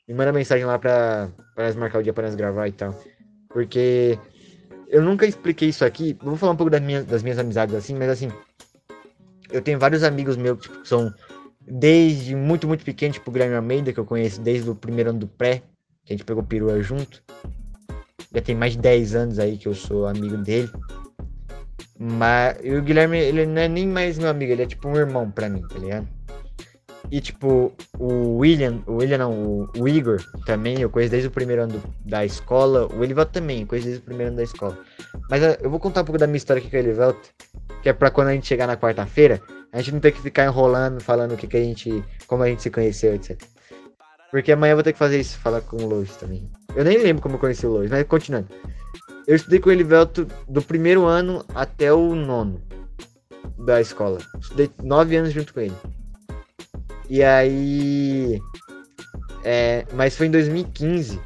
Me 0.08 0.14
manda 0.14 0.32
mensagem 0.32 0.66
lá 0.66 0.78
pra, 0.78 1.30
pra 1.56 1.66
nós 1.66 1.76
marcar 1.76 2.00
o 2.00 2.04
dia 2.04 2.14
pra 2.14 2.26
nós 2.26 2.36
gravar 2.36 2.68
e 2.68 2.72
tal. 2.72 2.98
Porque 3.50 4.18
eu 4.88 5.02
nunca 5.02 5.26
expliquei 5.26 5.70
isso 5.70 5.86
aqui. 5.86 6.18
Vou 6.22 6.36
falar 6.36 6.52
um 6.54 6.56
pouco 6.56 6.70
das 6.70 6.82
minhas, 6.82 7.06
das 7.06 7.24
minhas 7.24 7.40
amizades 7.40 7.76
assim, 7.76 7.96
mas 7.96 8.10
assim. 8.10 8.30
Eu 9.50 9.62
tenho 9.62 9.80
vários 9.80 10.04
amigos 10.04 10.38
meus 10.38 10.60
tipo, 10.60 10.82
que 10.82 10.88
são 10.88 11.14
desde 11.62 12.36
muito, 12.36 12.68
muito 12.68 12.84
pequeno, 12.84 13.14
tipo 13.14 13.30
o 13.30 13.34
Guilherme 13.34 13.56
Almeida, 13.56 13.94
que 13.94 14.00
eu 14.00 14.06
conheço 14.06 14.42
desde 14.42 14.70
o 14.70 14.76
primeiro 14.76 15.12
ano 15.12 15.20
do 15.20 15.28
pré, 15.28 15.62
que 16.06 16.14
a 16.14 16.18
gente 16.18 16.26
pegou 16.26 16.44
perua 16.44 16.82
junto. 16.82 17.22
Já 18.34 18.42
tem 18.42 18.56
mais 18.56 18.74
de 18.74 18.80
10 18.80 19.16
anos 19.16 19.40
aí 19.40 19.58
que 19.58 19.68
eu 19.68 19.74
sou 19.74 20.08
amigo 20.08 20.38
dele. 20.38 20.70
Mas 22.00 22.58
e 22.64 22.74
o 22.74 22.82
Guilherme, 22.82 23.20
ele 23.20 23.46
não 23.46 23.62
é 23.62 23.68
nem 23.68 23.88
mais 23.88 24.18
meu 24.18 24.30
amigo, 24.30 24.52
ele 24.52 24.64
é 24.64 24.66
tipo 24.66 24.88
um 24.88 24.96
irmão 24.96 25.30
pra 25.30 25.50
mim, 25.50 25.62
tá 25.68 25.78
ligado? 25.78 26.08
E 27.10 27.20
tipo, 27.20 27.74
o 27.98 28.38
William, 28.38 28.82
o 28.86 28.98
William 28.98 29.18
não, 29.18 29.70
o, 29.78 29.88
Igor 29.88 30.24
também, 30.46 30.80
eu 30.80 30.90
conheço 30.90 31.12
desde 31.12 31.28
o 31.28 31.32
primeiro 31.32 31.64
ano 31.64 31.74
do, 31.74 31.84
da 32.06 32.26
escola. 32.26 32.88
O 32.94 33.04
Elivelto 33.04 33.34
também, 33.34 33.62
eu 33.62 33.68
conheço 33.68 33.88
desde 33.88 34.04
o 34.04 34.06
primeiro 34.06 34.30
ano 34.30 34.38
da 34.38 34.44
escola. 34.44 34.78
Mas 35.30 35.42
eu 35.62 35.70
vou 35.70 35.80
contar 35.80 36.02
um 36.02 36.06
pouco 36.06 36.20
da 36.20 36.28
minha 36.28 36.38
história 36.38 36.60
aqui 36.60 36.70
com 36.70 36.78
o 36.78 36.80
Elivelto, 36.80 37.30
que 37.82 37.90
é 37.90 37.94
pra 37.94 38.12
quando 38.12 38.30
a 38.30 38.34
gente 38.34 38.48
chegar 38.48 38.68
na 38.68 38.78
quarta-feira, 38.78 39.42
a 39.74 39.80
gente 39.80 39.94
não 39.94 40.00
ter 40.00 40.12
que 40.12 40.22
ficar 40.22 40.46
enrolando, 40.46 41.02
falando 41.02 41.34
o 41.34 41.38
que, 41.38 41.48
que 41.48 41.58
a 41.58 41.64
gente. 41.64 42.04
como 42.28 42.44
a 42.44 42.48
gente 42.48 42.62
se 42.62 42.70
conheceu, 42.70 43.16
etc. 43.16 43.42
Porque 44.30 44.52
amanhã 44.52 44.72
eu 44.72 44.78
vou 44.78 44.84
ter 44.84 44.94
que 44.94 45.00
fazer 45.00 45.20
isso, 45.20 45.38
falar 45.40 45.62
com 45.62 45.78
o 45.78 45.88
Lois 45.88 46.16
também. 46.16 46.50
Eu 46.76 46.86
nem 46.86 46.98
lembro 46.98 47.22
como 47.22 47.36
eu 47.36 47.40
conheci 47.40 47.66
o 47.66 47.72
Lois, 47.72 47.90
mas 47.90 48.06
continuando. 48.08 48.48
Eu 49.28 49.36
estudei 49.36 49.60
com 49.60 49.70
o 49.70 49.72
Elivelto 49.72 50.26
do 50.48 50.62
primeiro 50.62 51.06
ano 51.06 51.46
até 51.54 51.92
o 51.92 52.16
nono 52.16 52.62
da 53.58 53.80
escola. 53.80 54.20
Estudei 54.40 54.70
nove 54.82 55.16
anos 55.16 55.34
junto 55.34 55.54
com 55.54 55.60
ele. 55.60 55.76
E 57.12 57.22
aí. 57.22 58.42
É, 59.44 59.86
mas 59.94 60.16
foi 60.16 60.28
em 60.28 60.32
2015. 60.32 61.20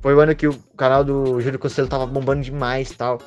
Foi 0.00 0.14
o 0.14 0.20
ano 0.20 0.32
que 0.36 0.46
o 0.46 0.56
canal 0.76 1.02
do 1.02 1.40
Júlio 1.40 1.58
Costello 1.58 1.88
tava 1.88 2.06
bombando 2.06 2.42
demais 2.42 2.92
tal. 2.92 3.18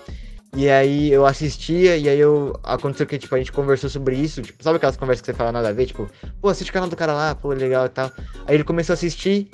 E 0.56 0.70
aí 0.70 1.12
eu 1.12 1.26
assistia, 1.26 1.98
e 1.98 2.08
aí 2.08 2.18
eu. 2.18 2.58
Aconteceu 2.64 3.06
que, 3.06 3.18
tipo, 3.18 3.36
a 3.36 3.38
gente 3.40 3.52
conversou 3.52 3.90
sobre 3.90 4.16
isso. 4.16 4.42
Tipo, 4.42 4.64
sabe 4.64 4.78
aquelas 4.78 4.96
conversas 4.96 5.20
que 5.20 5.26
você 5.26 5.34
fala 5.34 5.52
nada 5.52 5.68
a 5.68 5.74
ver? 5.74 5.88
Tipo, 5.88 6.10
pô, 6.40 6.48
assiste 6.48 6.70
o 6.70 6.74
canal 6.74 6.88
do 6.88 6.96
cara 6.96 7.14
lá, 7.14 7.36
pô, 7.36 7.50
legal 7.50 7.88
e 7.88 7.90
tal. 7.90 8.10
Aí 8.48 8.56
ele 8.56 8.64
começou 8.64 8.94
a 8.94 8.96
assistir. 8.96 9.50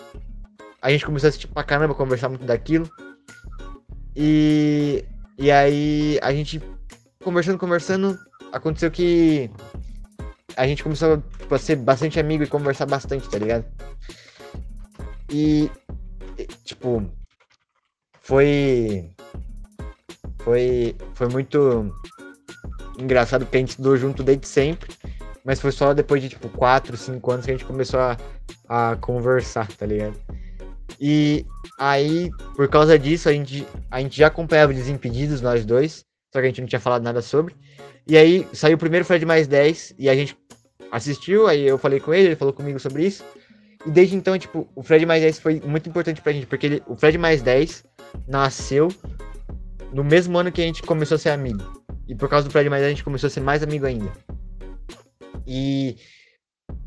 A 0.80 0.92
gente 0.92 1.04
começou 1.04 1.26
a 1.26 1.30
assistir 1.30 1.48
pra 1.48 1.64
caramba, 1.64 1.96
conversar 1.96 2.30
muito 2.30 2.46
daquilo. 2.46 2.88
E. 4.16 5.04
E 5.40 5.50
aí 5.50 6.20
a 6.22 6.32
gente 6.32 6.62
conversando, 7.24 7.58
conversando, 7.58 8.16
aconteceu 8.52 8.92
que 8.92 9.50
a 10.56 10.68
gente 10.68 10.84
começou 10.84 11.24
a 11.50 11.58
ser 11.58 11.76
bastante 11.78 12.20
amigo 12.20 12.44
e 12.44 12.48
conversar 12.48 12.86
bastante, 12.86 13.30
tá 13.30 13.38
ligado? 13.38 13.66
E, 15.32 15.70
tipo, 16.66 17.10
foi 18.22 19.12
foi, 20.44 20.96
foi 21.14 21.28
muito 21.30 21.94
engraçado 22.98 23.46
porque 23.46 23.58
a 23.58 23.60
gente 23.60 23.70
estudou 23.70 23.96
junto 23.98 24.24
desde 24.24 24.48
sempre, 24.48 24.92
mas 25.44 25.60
foi 25.60 25.72
só 25.72 25.94
depois 25.94 26.22
de, 26.22 26.30
tipo, 26.30 26.50
4, 26.50 26.96
5 26.98 27.32
anos 27.32 27.46
que 27.46 27.52
a 27.52 27.54
gente 27.54 27.66
começou 27.66 28.00
a, 28.00 28.18
a 28.68 28.96
conversar, 28.98 29.68
tá 29.74 29.86
ligado? 29.86 30.16
E 31.00 31.46
aí, 31.80 32.30
por 32.56 32.68
causa 32.68 32.98
disso, 32.98 33.30
a 33.30 33.34
gente, 33.34 33.66
a 33.90 34.02
gente 34.02 34.18
já 34.18 34.28
acompanhava 34.28 34.74
Desimpedidos, 34.74 35.42
nós 35.42 35.66
dois, 35.66 36.06
só 36.32 36.40
que 36.40 36.46
a 36.46 36.50
gente 36.50 36.62
não 36.62 36.68
tinha 36.68 36.80
falado 36.80 37.04
nada 37.04 37.22
sobre. 37.22 37.56
E 38.08 38.18
aí, 38.18 38.48
saiu 38.54 38.76
o 38.76 38.80
primeiro 38.80 39.06
Fred 39.06 39.26
mais 39.26 39.48
10, 39.48 39.96
e 39.98 40.10
a 40.10 40.16
gente 40.16 40.36
assistiu, 40.92 41.48
aí 41.48 41.66
eu 41.66 41.78
falei 41.78 42.00
com 42.00 42.14
ele, 42.14 42.30
ele 42.30 42.36
falou 42.36 42.54
comigo 42.54 42.80
sobre 42.80 43.06
isso. 43.06 43.24
E 43.86 43.90
desde 43.90 44.16
então, 44.16 44.38
tipo, 44.38 44.68
o 44.76 44.84
Fred 44.84 45.06
mais 45.06 45.22
10 45.22 45.40
foi 45.40 45.62
muito 45.66 45.90
importante 45.90 46.22
pra 46.22 46.32
gente, 46.32 46.46
porque 46.46 46.66
ele, 46.66 46.84
o 46.86 46.96
Fred 46.96 47.18
mais 47.18 47.42
10 47.42 47.84
nasceu 48.28 48.90
no 49.94 50.04
mesmo 50.04 50.38
ano 50.38 50.52
que 50.52 50.62
a 50.62 50.66
gente 50.66 50.84
começou 50.84 51.16
a 51.16 51.20
ser 51.20 51.30
amigo. 51.30 51.64
E 52.08 52.16
por 52.16 52.30
causa 52.30 52.48
do 52.48 52.52
Fred 52.52 52.70
mais 52.70 52.84
a 52.84 52.90
gente 52.90 53.04
começou 53.04 53.28
a 53.28 53.30
ser 53.30 53.42
mais 53.42 53.64
amigo 53.64 53.86
ainda. 53.86 54.12
E 55.48 55.96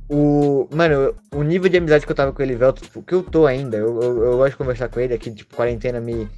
o. 0.08 0.68
Mano, 0.70 1.14
o 1.34 1.42
nível 1.42 1.68
de 1.68 1.76
amizade 1.78 2.04
que 2.04 2.12
eu 2.12 2.16
tava 2.16 2.32
com 2.32 2.42
ele, 2.42 2.54
Velto, 2.54 2.82
tipo, 2.82 3.02
que 3.02 3.14
eu 3.14 3.22
tô 3.22 3.46
ainda, 3.46 3.76
eu, 3.76 4.00
eu, 4.00 4.24
eu, 4.24 4.36
gosto 4.36 4.52
de 4.52 4.56
conversar 4.56 4.88
com 4.88 5.00
ele 5.00 5.14
aqui, 5.14 5.30
tipo, 5.30 5.54
quarentena 5.54 6.00
me. 6.00 6.28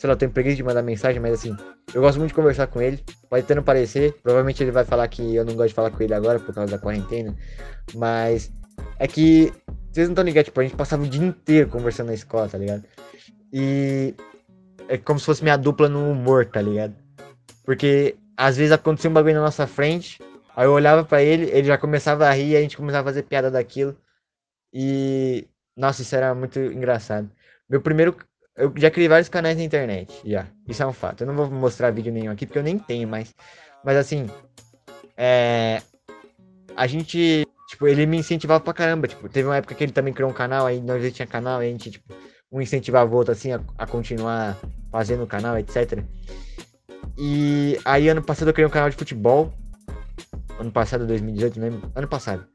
Sei 0.00 0.08
lá, 0.08 0.14
eu 0.14 0.16
tenho 0.16 0.30
preguiça 0.30 0.56
de 0.56 0.62
mandar 0.62 0.80
mensagem, 0.80 1.20
mas 1.20 1.34
assim, 1.34 1.54
eu 1.92 2.00
gosto 2.00 2.16
muito 2.16 2.30
de 2.30 2.34
conversar 2.34 2.66
com 2.68 2.80
ele. 2.80 3.04
Pode 3.28 3.44
até 3.44 3.54
não 3.54 3.62
parecer. 3.62 4.14
Provavelmente 4.22 4.62
ele 4.62 4.70
vai 4.70 4.82
falar 4.82 5.06
que 5.08 5.36
eu 5.36 5.44
não 5.44 5.54
gosto 5.54 5.68
de 5.68 5.74
falar 5.74 5.90
com 5.90 6.02
ele 6.02 6.14
agora 6.14 6.40
por 6.40 6.54
causa 6.54 6.72
da 6.72 6.78
quarentena. 6.78 7.36
Mas 7.94 8.50
é 8.98 9.06
que. 9.06 9.52
Vocês 9.92 10.08
não 10.08 10.14
estão 10.14 10.24
ligados, 10.24 10.46
tipo, 10.46 10.58
a 10.58 10.62
gente 10.62 10.74
passava 10.74 11.02
o 11.02 11.06
dia 11.06 11.22
inteiro 11.22 11.68
conversando 11.68 12.06
na 12.06 12.14
escola, 12.14 12.48
tá 12.48 12.56
ligado? 12.56 12.82
E 13.52 14.14
é 14.88 14.96
como 14.96 15.20
se 15.20 15.26
fosse 15.26 15.42
minha 15.42 15.58
dupla 15.58 15.86
no 15.86 16.12
humor, 16.12 16.46
tá 16.46 16.62
ligado? 16.62 16.94
Porque 17.62 18.16
às 18.38 18.56
vezes 18.56 18.72
acontecia 18.72 19.10
um 19.10 19.12
bagulho 19.12 19.34
na 19.34 19.42
nossa 19.42 19.66
frente, 19.66 20.18
aí 20.56 20.64
eu 20.64 20.72
olhava 20.72 21.04
para 21.04 21.22
ele, 21.22 21.50
ele 21.50 21.66
já 21.66 21.76
começava 21.76 22.26
a 22.26 22.32
rir, 22.32 22.56
a 22.56 22.62
gente 22.62 22.74
começava 22.74 23.06
a 23.06 23.12
fazer 23.12 23.24
piada 23.24 23.50
daquilo. 23.50 23.94
E 24.72 25.46
nossa, 25.76 26.00
isso 26.00 26.16
era 26.16 26.34
muito 26.34 26.58
engraçado. 26.58 27.30
Meu 27.68 27.82
primeiro 27.82 28.16
eu 28.56 28.72
já 28.76 28.90
criei 28.90 29.08
vários 29.08 29.28
canais 29.28 29.56
na 29.56 29.62
internet, 29.62 30.20
já. 30.24 30.46
Isso 30.68 30.82
é 30.82 30.86
um 30.86 30.92
fato. 30.92 31.22
Eu 31.22 31.26
não 31.26 31.34
vou 31.34 31.50
mostrar 31.50 31.90
vídeo 31.90 32.12
nenhum 32.12 32.30
aqui 32.30 32.46
porque 32.46 32.58
eu 32.58 32.62
nem 32.62 32.78
tenho 32.78 33.08
mais. 33.08 33.34
Mas 33.84 33.96
assim, 33.96 34.26
é 35.16 35.82
a 36.76 36.86
gente, 36.86 37.46
tipo, 37.68 37.86
ele 37.86 38.06
me 38.06 38.16
incentivava 38.16 38.62
pra 38.62 38.72
caramba, 38.72 39.06
tipo, 39.06 39.28
teve 39.28 39.46
uma 39.46 39.56
época 39.56 39.74
que 39.74 39.84
ele 39.84 39.92
também 39.92 40.14
criou 40.14 40.30
um 40.30 40.34
canal, 40.34 40.66
aí 40.66 40.80
nós 40.80 41.02
já 41.02 41.10
tinha 41.10 41.26
canal, 41.26 41.60
aí 41.60 41.68
a 41.68 41.70
gente, 41.70 41.90
tipo, 41.90 42.14
um 42.50 42.60
incentivava 42.60 43.12
o 43.12 43.16
outro 43.16 43.32
assim 43.32 43.52
a, 43.52 43.60
a 43.78 43.86
continuar 43.86 44.56
fazendo 44.90 45.22
o 45.22 45.26
canal, 45.26 45.58
etc. 45.58 46.02
E 47.18 47.78
aí 47.84 48.08
ano 48.08 48.22
passado 48.22 48.48
eu 48.48 48.54
criei 48.54 48.66
um 48.66 48.70
canal 48.70 48.88
de 48.88 48.96
futebol. 48.96 49.52
Ano 50.58 50.70
passado, 50.70 51.06
2018, 51.06 51.60
não 51.60 51.68
lembro. 51.68 51.92
Ano 51.94 52.08
passado. 52.08 52.46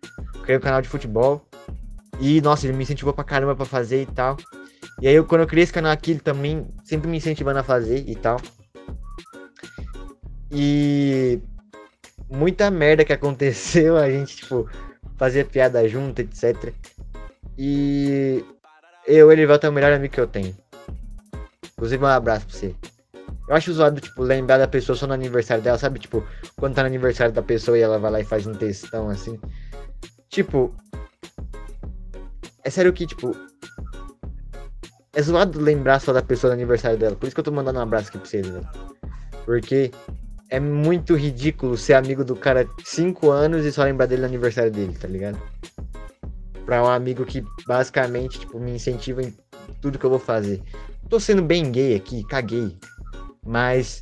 Criei 0.44 0.58
um 0.58 0.62
canal 0.62 0.82
de 0.82 0.90
futebol. 0.90 1.46
E, 2.20 2.42
nossa, 2.42 2.66
ele 2.66 2.76
me 2.76 2.84
incentivou 2.84 3.14
pra 3.14 3.24
caramba 3.24 3.56
pra 3.56 3.66
fazer 3.66 4.02
e 4.02 4.06
tal. 4.06 4.38
E 5.02 5.08
aí, 5.08 5.16
eu, 5.16 5.26
quando 5.26 5.42
eu 5.42 5.48
criei 5.48 5.64
esse 5.64 5.74
canal 5.74 5.92
aqui, 5.92 6.12
ele 6.12 6.20
também 6.20 6.68
sempre 6.84 7.10
me 7.10 7.18
incentivando 7.18 7.60
a 7.60 7.64
fazer 7.64 8.04
e 8.08 8.16
tal. 8.16 8.40
E. 10.52 11.40
muita 12.30 12.72
merda 12.72 13.04
que 13.04 13.14
aconteceu, 13.14 13.98
a 13.98 14.10
gente, 14.10 14.38
tipo, 14.38 14.70
fazia 15.18 15.44
piada 15.44 15.88
junto, 15.88 16.20
etc. 16.20 16.74
E 17.58 18.44
eu, 19.06 19.32
ele 19.32 19.46
vai 19.46 19.60
ter 19.60 19.68
o 19.68 19.74
melhor 19.74 19.94
amigo 19.94 20.14
que 20.14 20.20
eu 20.20 20.28
tenho. 20.28 20.56
Inclusive, 21.74 22.04
um 22.04 22.08
abraço 22.08 22.48
pra 22.48 22.56
você. 22.56 22.76
Eu 23.48 23.56
acho 23.56 23.74
zoado, 23.74 24.02
tipo, 24.02 24.24
lembrar 24.24 24.58
da 24.58 24.68
pessoa 24.68 24.96
só 24.96 25.06
no 25.06 25.14
aniversário 25.14 25.64
dela, 25.64 25.78
sabe? 25.78 26.00
Tipo, 26.00 26.26
quando 26.56 26.74
tá 26.74 26.82
no 26.82 26.88
aniversário 26.88 27.34
da 27.34 27.44
pessoa 27.44 27.78
e 27.78 27.82
ela 27.82 28.00
vai 28.00 28.12
lá 28.12 28.20
e 28.20 28.26
faz 28.26 28.48
um 28.48 28.54
textão 28.54 29.10
assim. 29.10 29.40
Tipo. 30.30 30.76
É 32.64 32.70
sério 32.70 32.92
que, 32.92 33.06
tipo. 33.06 33.36
É 35.16 35.22
zoado 35.22 35.62
lembrar 35.62 36.00
só 36.02 36.12
da 36.12 36.22
pessoa 36.22 36.52
no 36.52 36.56
aniversário 36.56 36.98
dela. 36.98 37.16
Por 37.16 37.26
isso 37.26 37.34
que 37.34 37.40
eu 37.40 37.44
tô 37.44 37.52
mandando 37.52 37.80
um 37.80 37.82
abraço 37.82 38.10
aqui 38.10 38.18
pra 38.18 38.28
vocês, 38.28 38.46
velho. 38.46 38.68
Porque 39.46 39.90
é 40.50 40.60
muito 40.60 41.16
ridículo 41.16 41.78
ser 41.78 41.94
amigo 41.94 42.24
do 42.26 42.36
cara 42.36 42.68
5 42.84 43.32
anos 43.32 43.66
e 43.66 43.72
só 43.72 43.84
lembrar 43.84 44.08
dele 44.08 44.22
no 44.24 44.28
aniversário 44.28 44.72
dele, 44.72 44.94
tá 44.94 45.08
ligado? 45.08 45.42
Pra 46.66 46.84
um 46.84 46.88
amigo 46.88 47.26
que 47.26 47.44
basicamente, 47.66 48.42
tipo, 48.42 48.60
me 48.60 48.72
incentiva 48.72 49.24
em 49.24 49.34
tudo 49.80 49.98
que 49.98 50.06
eu 50.06 50.10
vou 50.10 50.20
fazer. 50.20 50.62
Tô 51.10 51.18
sendo 51.18 51.42
bem 51.42 51.72
gay 51.72 51.96
aqui, 51.96 52.24
caguei. 52.26 52.78
Mas, 53.46 54.02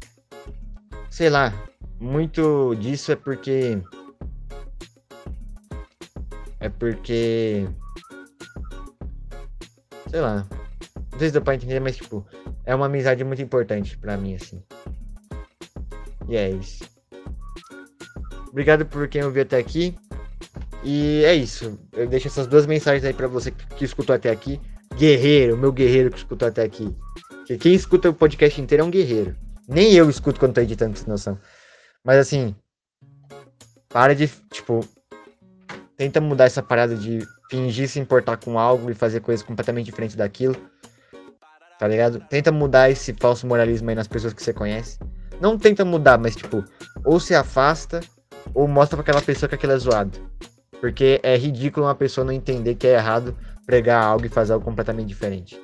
sei 1.11 1.29
lá, 1.29 1.53
muito 1.99 2.73
disso 2.75 3.11
é 3.11 3.15
porque. 3.15 3.79
É 6.59 6.69
porque. 6.69 7.67
Sei 10.09 10.21
lá. 10.21 10.47
Não 11.13 11.19
sei 11.19 11.29
se 11.29 11.33
dá 11.33 11.41
pra 11.41 11.55
entender, 11.55 11.79
mas, 11.79 11.95
tipo, 11.95 12.25
é 12.65 12.75
uma 12.75 12.87
amizade 12.87 13.23
muito 13.23 13.41
importante 13.41 13.97
pra 13.97 14.17
mim, 14.17 14.35
assim. 14.35 14.61
E 16.27 16.35
é 16.35 16.49
isso. 16.49 16.83
Obrigado 18.49 18.85
por 18.85 19.07
quem 19.07 19.23
ouviu 19.23 19.43
até 19.43 19.57
aqui. 19.57 19.95
E 20.83 21.23
é 21.23 21.33
isso. 21.33 21.79
Eu 21.93 22.07
deixo 22.07 22.27
essas 22.27 22.47
duas 22.47 22.65
mensagens 22.65 23.03
aí 23.05 23.13
para 23.13 23.27
você 23.27 23.51
que 23.51 23.85
escutou 23.85 24.15
até 24.15 24.29
aqui. 24.29 24.59
Guerreiro, 24.95 25.57
meu 25.57 25.71
guerreiro 25.71 26.11
que 26.11 26.17
escutou 26.17 26.47
até 26.47 26.63
aqui. 26.63 26.95
Que 27.45 27.57
quem 27.57 27.73
escuta 27.73 28.09
o 28.09 28.13
podcast 28.13 28.59
inteiro 28.59 28.83
é 28.83 28.85
um 28.85 28.91
guerreiro. 28.91 29.35
Nem 29.67 29.93
eu 29.93 30.09
escuto 30.09 30.39
quando 30.39 30.53
tô 30.53 30.61
editando, 30.61 30.97
sem 30.97 31.07
noção. 31.07 31.39
Mas 32.03 32.17
assim, 32.17 32.55
para 33.89 34.13
de, 34.13 34.27
tipo, 34.51 34.85
tenta 35.95 36.19
mudar 36.19 36.45
essa 36.45 36.61
parada 36.61 36.95
de 36.95 37.25
fingir 37.49 37.87
se 37.87 37.99
importar 37.99 38.37
com 38.37 38.59
algo 38.59 38.89
e 38.91 38.95
fazer 38.95 39.19
coisas 39.21 39.45
completamente 39.45 39.85
diferentes 39.85 40.15
daquilo. 40.15 40.55
Tá 41.83 41.89
ligado? 41.89 42.21
Tenta 42.29 42.49
mudar 42.49 42.89
esse 42.89 43.13
falso 43.19 43.45
moralismo 43.45 43.89
aí 43.89 43.95
nas 43.97 44.07
pessoas 44.07 44.33
que 44.33 44.41
você 44.41 44.53
conhece. 44.53 44.97
Não 45.41 45.57
tenta 45.57 45.83
mudar, 45.83 46.17
mas 46.17 46.33
tipo, 46.33 46.63
ou 47.03 47.19
se 47.19 47.35
afasta, 47.35 47.99
ou 48.53 48.69
mostra 48.69 48.95
pra 48.95 49.01
aquela 49.01 49.21
pessoa 49.21 49.49
que 49.49 49.55
aquilo 49.55 49.73
é 49.73 49.77
zoado. 49.77 50.17
Porque 50.79 51.19
é 51.21 51.35
ridículo 51.35 51.85
uma 51.85 51.93
pessoa 51.93 52.23
não 52.23 52.31
entender 52.31 52.75
que 52.75 52.87
é 52.87 52.93
errado 52.93 53.37
pregar 53.65 54.01
algo 54.01 54.25
e 54.25 54.29
fazer 54.29 54.53
algo 54.53 54.63
completamente 54.63 55.09
diferente. 55.09 55.61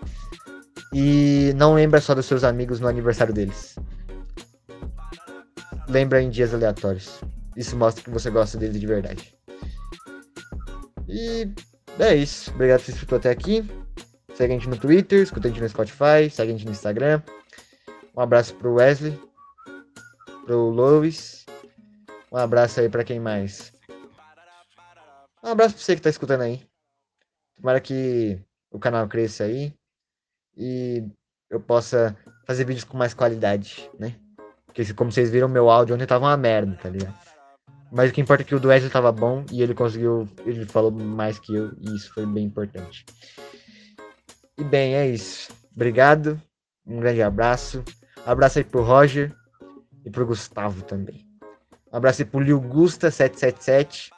E 0.93 1.53
não 1.55 1.73
lembra 1.73 2.01
só 2.01 2.13
dos 2.13 2.25
seus 2.25 2.43
amigos 2.43 2.81
no 2.81 2.89
aniversário 2.89 3.33
deles. 3.33 3.77
Lembra 5.87 6.21
em 6.21 6.29
dias 6.29 6.53
aleatórios. 6.53 7.21
Isso 7.55 7.77
mostra 7.77 8.03
que 8.03 8.09
você 8.09 8.29
gosta 8.29 8.57
deles 8.57 8.77
de 8.77 8.85
verdade. 8.85 9.33
E 11.07 11.49
é 11.97 12.13
isso. 12.13 12.51
Obrigado 12.53 12.81
por 12.81 12.87
ter 12.87 12.91
escutou 12.91 13.17
até 13.19 13.29
aqui. 13.29 13.65
Segue 14.39 14.53
a 14.53 14.55
gente 14.57 14.69
no 14.69 14.77
Twitter, 14.77 15.21
escuta 15.21 15.49
a 15.49 15.51
gente 15.51 15.61
no 15.61 15.67
Spotify, 15.67 16.29
segue 16.31 16.53
a 16.53 16.55
gente 16.55 16.63
no 16.63 16.71
Instagram. 16.71 17.21
Um 18.15 18.21
abraço 18.21 18.55
pro 18.55 18.75
Wesley 18.75 19.19
pro 20.45 20.69
Lois. 20.69 21.45
Um 22.31 22.37
abraço 22.37 22.79
aí 22.79 22.87
para 22.87 23.03
quem 23.03 23.19
mais. 23.19 23.73
Um 25.43 25.49
abraço 25.49 25.75
pra 25.75 25.83
você 25.83 25.93
que 25.93 26.01
tá 26.01 26.09
escutando 26.09 26.43
aí. 26.43 26.65
Tomara 27.57 27.81
que 27.81 28.39
o 28.71 28.79
canal 28.79 29.09
cresça 29.09 29.43
aí 29.43 29.73
e 30.55 31.05
eu 31.49 31.59
possa 31.59 32.17
fazer 32.47 32.63
vídeos 32.63 32.85
com 32.85 32.97
mais 32.97 33.13
qualidade, 33.13 33.91
né? 33.99 34.15
Porque 34.65 34.93
como 34.93 35.11
vocês 35.11 35.29
viram, 35.29 35.49
meu 35.49 35.69
áudio 35.69 35.95
ontem 35.95 36.07
tava 36.07 36.27
uma 36.27 36.37
merda, 36.37 36.79
tá 36.81 36.87
ligado? 36.87 37.13
Mas 37.91 38.09
o 38.09 38.13
que 38.13 38.21
importa 38.21 38.43
é 38.43 38.45
que 38.45 38.55
o 38.55 38.59
do 38.61 38.69
Wesley 38.69 38.89
tava 38.89 39.11
bom 39.11 39.43
e 39.51 39.61
ele 39.61 39.73
conseguiu, 39.73 40.29
ele 40.45 40.65
falou 40.65 40.91
mais 40.91 41.37
que 41.37 41.53
eu 41.53 41.73
e 41.81 41.93
isso 41.93 42.13
foi 42.13 42.25
bem 42.25 42.45
importante. 42.45 43.03
E 44.59 44.63
bem, 44.65 44.93
é 44.93 45.07
isso. 45.07 45.53
Obrigado. 45.73 46.39
Um 46.85 46.99
grande 46.99 47.21
abraço. 47.21 47.81
Abraço 48.25 48.57
aí 48.57 48.63
pro 48.65 48.83
Roger 48.83 49.33
e 50.05 50.09
pro 50.09 50.25
Gustavo 50.25 50.81
também. 50.83 51.25
Um 51.91 51.95
abraço 51.95 52.21
aí 52.21 52.25
pro 52.25 52.41
Lil 52.41 52.61
Gusta777. 52.61 54.09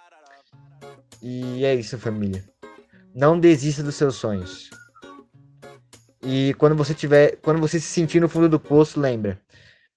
E 1.22 1.64
é 1.64 1.76
isso, 1.76 1.96
família. 2.00 2.44
Não 3.14 3.40
desista 3.40 3.84
dos 3.84 3.94
seus 3.94 4.16
sonhos. 4.16 4.72
E 6.24 6.56
quando 6.56 6.76
você 6.76 6.96
tiver. 6.96 7.36
Quando 7.38 7.60
você 7.60 7.80
se 7.80 7.86
sentir 7.86 8.20
no 8.20 8.28
fundo 8.28 8.50
do 8.50 8.60
poço, 8.60 9.00
lembra. 9.00 9.40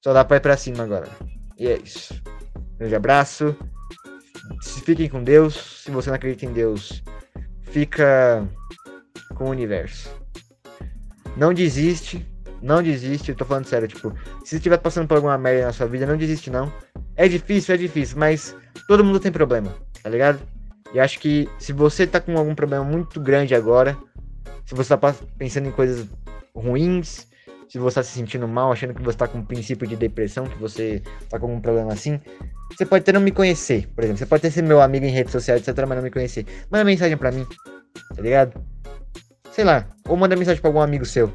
Só 0.03 0.13
dá 0.13 0.23
pra 0.27 0.37
ir 0.37 0.41
pra 0.41 0.59
cima 0.59 0.85
agora. 0.85 1.09
E 1.59 1.67
é 1.67 1.79
isso. 1.79 2.13
Um 2.75 2.77
grande 2.77 2.95
abraço. 2.97 3.57
Fiquem 4.85 5.09
com 5.09 5.25
Deus. 5.25 5.83
Se 5.85 5.91
você 5.91 6.11
não 6.11 6.17
acredita 6.17 6.45
em 6.45 6.53
Deus, 6.53 7.03
fica 7.63 8.47
com 9.35 9.45
o 9.45 9.51
universo. 9.51 10.11
Não 11.37 11.53
desiste. 11.53 12.27
Não 12.63 12.83
desiste, 12.83 13.31
eu 13.31 13.37
tô 13.37 13.45
falando 13.45 13.67
sério, 13.67 13.87
tipo, 13.87 14.11
se 14.43 14.51
você 14.51 14.57
estiver 14.57 14.79
passando 14.79 15.07
por 15.07 15.17
alguma 15.17 15.37
merda 15.37 15.67
na 15.67 15.73
sua 15.75 15.87
vida, 15.87 16.07
não 16.07 16.17
desiste 16.17 16.49
não. 16.49 16.73
É 17.15 17.29
difícil, 17.29 17.75
é 17.75 17.77
difícil, 17.77 18.17
mas 18.19 18.57
todo 18.89 19.05
mundo 19.05 19.21
tem 19.21 19.31
problema, 19.31 19.71
tá 20.03 20.09
ligado? 20.09 20.41
E 20.95 20.99
acho 20.99 21.21
que 21.21 21.47
se 21.59 21.75
você 21.75 22.07
tá 22.07 22.23
com 22.23 22.39
algum 22.39 22.55
problema 22.55 22.83
muito 22.83 23.21
grande 23.21 23.55
agora, 23.55 23.95
se 24.65 24.75
você 24.75 24.97
tá 24.97 25.15
pensando 25.37 25.69
em 25.69 25.73
coisas 25.73 26.09
ruins, 26.55 27.27
se 27.69 27.79
você 27.79 27.97
tá 27.97 28.03
se 28.03 28.13
sentindo 28.13 28.49
mal, 28.49 28.73
achando 28.73 28.95
que 28.95 29.03
você 29.03 29.19
tá 29.19 29.29
com 29.29 29.39
um 29.39 29.45
princípio 29.45 29.87
de 29.87 29.97
depressão, 29.97 30.47
que 30.47 30.57
você 30.57 31.03
tá 31.29 31.39
com 31.39 31.47
algum 31.47 31.61
problema 31.61 31.93
assim, 31.93 32.19
você 32.73 32.87
pode 32.87 33.03
até 33.03 33.13
não 33.13 33.21
me 33.21 33.31
conhecer, 33.31 33.89
por 33.95 34.05
exemplo. 34.05 34.21
Você 34.21 34.27
pode 34.27 34.41
até 34.41 34.51
ser 34.51 34.63
meu 34.63 34.81
amigo 34.81 35.05
em 35.05 35.11
rede 35.11 35.31
social, 35.31 35.59
etc, 35.59 35.77
mas 35.87 35.97
não 35.97 36.03
me 36.03 36.11
conhecer. 36.11 36.47
Manda 36.71 36.85
mensagem 36.85 37.17
pra 37.17 37.31
mim, 37.31 37.47
tá 38.15 38.23
ligado? 38.23 38.59
Sei 39.55 39.63
lá, 39.63 39.87
ou 40.09 40.17
manda 40.17 40.35
mensagem 40.35 40.61
pra 40.61 40.69
algum 40.69 40.81
amigo 40.81 41.05
seu. 41.05 41.33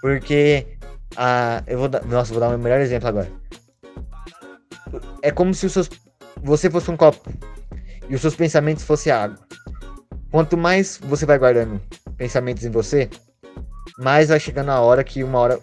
Porque 0.00 0.78
a, 1.16 1.64
eu 1.66 1.76
vou 1.76 1.88
dar, 1.88 2.04
nossa, 2.04 2.32
vou 2.32 2.38
dar 2.38 2.54
o 2.54 2.58
melhor 2.58 2.80
exemplo 2.80 3.08
agora. 3.08 3.28
É 5.20 5.32
como 5.32 5.52
se 5.52 5.66
os 5.66 5.72
seus, 5.72 5.90
você 6.40 6.70
fosse 6.70 6.88
um 6.88 6.96
copo 6.96 7.28
e 8.08 8.14
os 8.14 8.20
seus 8.20 8.36
pensamentos 8.36 8.84
fossem 8.84 9.12
água. 9.12 9.36
Quanto 10.30 10.56
mais 10.56 11.00
você 11.02 11.26
vai 11.26 11.40
guardando 11.40 11.80
pensamentos 12.16 12.64
em 12.64 12.70
você, 12.70 13.10
mais 13.98 14.28
vai 14.28 14.38
chegando 14.38 14.70
a 14.70 14.80
hora 14.80 15.02
que 15.02 15.24
uma 15.24 15.40
hora 15.40 15.58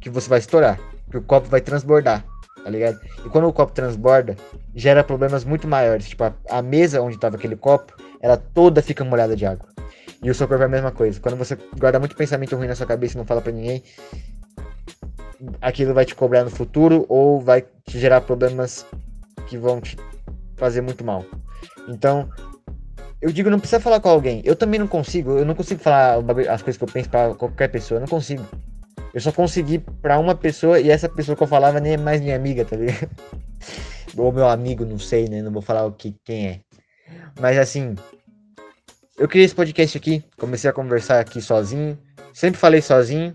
que 0.00 0.08
você 0.08 0.28
vai 0.28 0.38
estourar, 0.38 0.78
que 1.10 1.16
o 1.16 1.22
copo 1.22 1.48
vai 1.48 1.60
transbordar, 1.60 2.24
tá 2.62 2.70
ligado? 2.70 3.00
E 3.24 3.28
quando 3.28 3.48
o 3.48 3.52
copo 3.52 3.72
transborda, 3.72 4.36
gera 4.76 5.02
problemas 5.02 5.44
muito 5.44 5.66
maiores. 5.66 6.08
Tipo, 6.08 6.22
a, 6.22 6.34
a 6.48 6.62
mesa 6.62 7.02
onde 7.02 7.16
estava 7.16 7.34
aquele 7.34 7.56
copo, 7.56 7.92
ela 8.20 8.36
toda 8.36 8.80
fica 8.80 9.04
molhada 9.04 9.34
de 9.34 9.44
água. 9.44 9.74
E 10.26 10.30
o 10.30 10.34
seu 10.34 10.48
corpo 10.48 10.64
é 10.64 10.66
a 10.66 10.68
mesma 10.68 10.90
coisa. 10.90 11.20
Quando 11.20 11.36
você 11.36 11.56
guarda 11.78 12.00
muito 12.00 12.16
pensamento 12.16 12.56
ruim 12.56 12.66
na 12.66 12.74
sua 12.74 12.84
cabeça 12.84 13.14
e 13.14 13.16
não 13.16 13.24
fala 13.24 13.40
para 13.40 13.52
ninguém, 13.52 13.80
aquilo 15.62 15.94
vai 15.94 16.04
te 16.04 16.16
cobrar 16.16 16.42
no 16.42 16.50
futuro 16.50 17.06
ou 17.08 17.40
vai 17.40 17.62
te 17.62 17.96
gerar 17.96 18.20
problemas 18.22 18.84
que 19.46 19.56
vão 19.56 19.80
te 19.80 19.96
fazer 20.56 20.80
muito 20.80 21.04
mal. 21.04 21.24
Então, 21.86 22.28
eu 23.22 23.30
digo, 23.30 23.48
não 23.48 23.60
precisa 23.60 23.78
falar 23.78 24.00
com 24.00 24.08
alguém. 24.08 24.42
Eu 24.44 24.56
também 24.56 24.80
não 24.80 24.88
consigo, 24.88 25.38
eu 25.38 25.44
não 25.44 25.54
consigo 25.54 25.80
falar 25.80 26.16
as 26.50 26.60
coisas 26.60 26.76
que 26.76 26.82
eu 26.82 26.92
penso 26.92 27.08
para 27.08 27.32
qualquer 27.36 27.68
pessoa, 27.68 27.98
eu 27.98 28.00
não 28.00 28.08
consigo. 28.08 28.44
Eu 29.14 29.20
só 29.20 29.30
consegui 29.30 29.78
para 29.78 30.18
uma 30.18 30.34
pessoa 30.34 30.80
e 30.80 30.90
essa 30.90 31.08
pessoa 31.08 31.36
que 31.36 31.42
eu 31.44 31.46
falava 31.46 31.78
nem 31.78 31.92
é 31.92 31.96
mais 31.96 32.20
minha 32.20 32.34
amiga, 32.34 32.64
tá 32.64 32.74
ligado? 32.74 33.08
Ou 34.18 34.32
meu 34.32 34.48
amigo, 34.48 34.84
não 34.84 34.98
sei, 34.98 35.28
né? 35.28 35.40
Não 35.40 35.52
vou 35.52 35.62
falar 35.62 35.86
o 35.86 35.92
que 35.92 36.16
quem 36.24 36.48
é. 36.48 36.60
Mas 37.40 37.56
assim, 37.58 37.94
eu 39.18 39.26
criei 39.28 39.46
esse 39.46 39.54
podcast 39.54 39.96
aqui, 39.96 40.22
comecei 40.36 40.68
a 40.68 40.72
conversar 40.72 41.20
aqui 41.20 41.40
sozinho. 41.40 41.98
Sempre 42.32 42.60
falei 42.60 42.82
sozinho. 42.82 43.34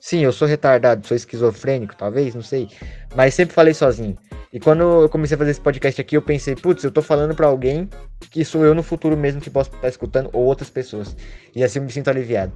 Sim, 0.00 0.20
eu 0.20 0.32
sou 0.32 0.48
retardado, 0.48 1.06
sou 1.06 1.16
esquizofrênico, 1.16 1.94
talvez, 1.94 2.34
não 2.34 2.42
sei. 2.42 2.68
Mas 3.14 3.34
sempre 3.34 3.54
falei 3.54 3.74
sozinho. 3.74 4.16
E 4.52 4.58
quando 4.58 4.82
eu 5.02 5.08
comecei 5.08 5.36
a 5.36 5.38
fazer 5.38 5.52
esse 5.52 5.60
podcast 5.60 6.00
aqui, 6.00 6.16
eu 6.16 6.22
pensei, 6.22 6.56
putz, 6.56 6.82
eu 6.82 6.90
tô 6.90 7.02
falando 7.02 7.34
para 7.34 7.46
alguém 7.46 7.88
que 8.30 8.44
sou 8.44 8.64
eu 8.64 8.74
no 8.74 8.82
futuro 8.82 9.16
mesmo 9.16 9.40
que 9.40 9.50
posso 9.50 9.70
estar 9.72 9.88
escutando, 9.88 10.30
ou 10.32 10.44
outras 10.44 10.70
pessoas. 10.70 11.14
E 11.54 11.62
assim 11.62 11.78
eu 11.78 11.84
me 11.84 11.92
sinto 11.92 12.08
aliviado. 12.08 12.52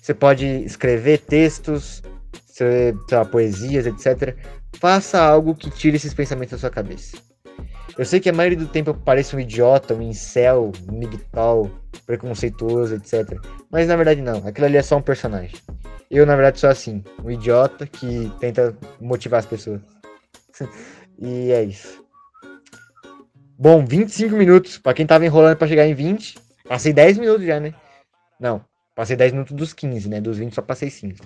Você 0.00 0.14
pode 0.14 0.46
escrever 0.46 1.18
textos, 1.18 2.02
sei 2.44 2.94
lá, 3.10 3.24
poesias, 3.24 3.86
etc. 3.86 4.36
Faça 4.78 5.20
algo 5.20 5.54
que 5.54 5.70
tire 5.70 5.96
esses 5.96 6.14
pensamentos 6.14 6.52
da 6.52 6.58
sua 6.58 6.70
cabeça. 6.70 7.16
Eu 7.98 8.04
sei 8.04 8.20
que 8.20 8.30
a 8.30 8.32
maioria 8.32 8.58
do 8.58 8.66
tempo 8.66 8.90
eu 8.90 8.94
pareço 8.94 9.36
um 9.36 9.40
idiota, 9.40 9.94
um 9.94 10.02
incel, 10.02 10.72
um 10.90 10.98
migtal, 10.98 11.70
preconceituoso, 12.06 12.94
etc. 12.94 13.38
Mas 13.70 13.88
na 13.88 13.96
verdade 13.96 14.22
não, 14.22 14.46
aquilo 14.46 14.66
ali 14.66 14.76
é 14.76 14.82
só 14.82 14.96
um 14.96 15.02
personagem. 15.02 15.56
Eu, 16.12 16.26
na 16.26 16.36
verdade, 16.36 16.60
sou 16.60 16.68
assim, 16.68 17.02
um 17.24 17.30
idiota 17.30 17.86
que 17.86 18.30
tenta 18.38 18.76
motivar 19.00 19.40
as 19.40 19.46
pessoas. 19.46 19.80
e 21.18 21.50
é 21.50 21.64
isso. 21.64 22.04
Bom, 23.58 23.82
25 23.86 24.36
minutos. 24.36 24.76
Pra 24.76 24.92
quem 24.92 25.06
tava 25.06 25.24
enrolando 25.24 25.56
pra 25.56 25.66
chegar 25.66 25.86
em 25.86 25.94
20. 25.94 26.38
Passei 26.68 26.92
10 26.92 27.16
minutos 27.16 27.46
já, 27.46 27.58
né? 27.58 27.72
Não, 28.38 28.62
passei 28.94 29.16
10 29.16 29.32
minutos 29.32 29.56
dos 29.56 29.72
15, 29.72 30.10
né? 30.10 30.20
Dos 30.20 30.36
20 30.36 30.54
só 30.54 30.60
passei 30.60 30.90
5. 30.90 31.24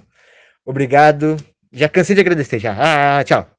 Obrigado. 0.64 1.36
Já 1.72 1.88
cansei 1.88 2.14
de 2.14 2.20
agradecer 2.20 2.60
já. 2.60 2.76
Ah, 2.78 3.24
tchau. 3.24 3.55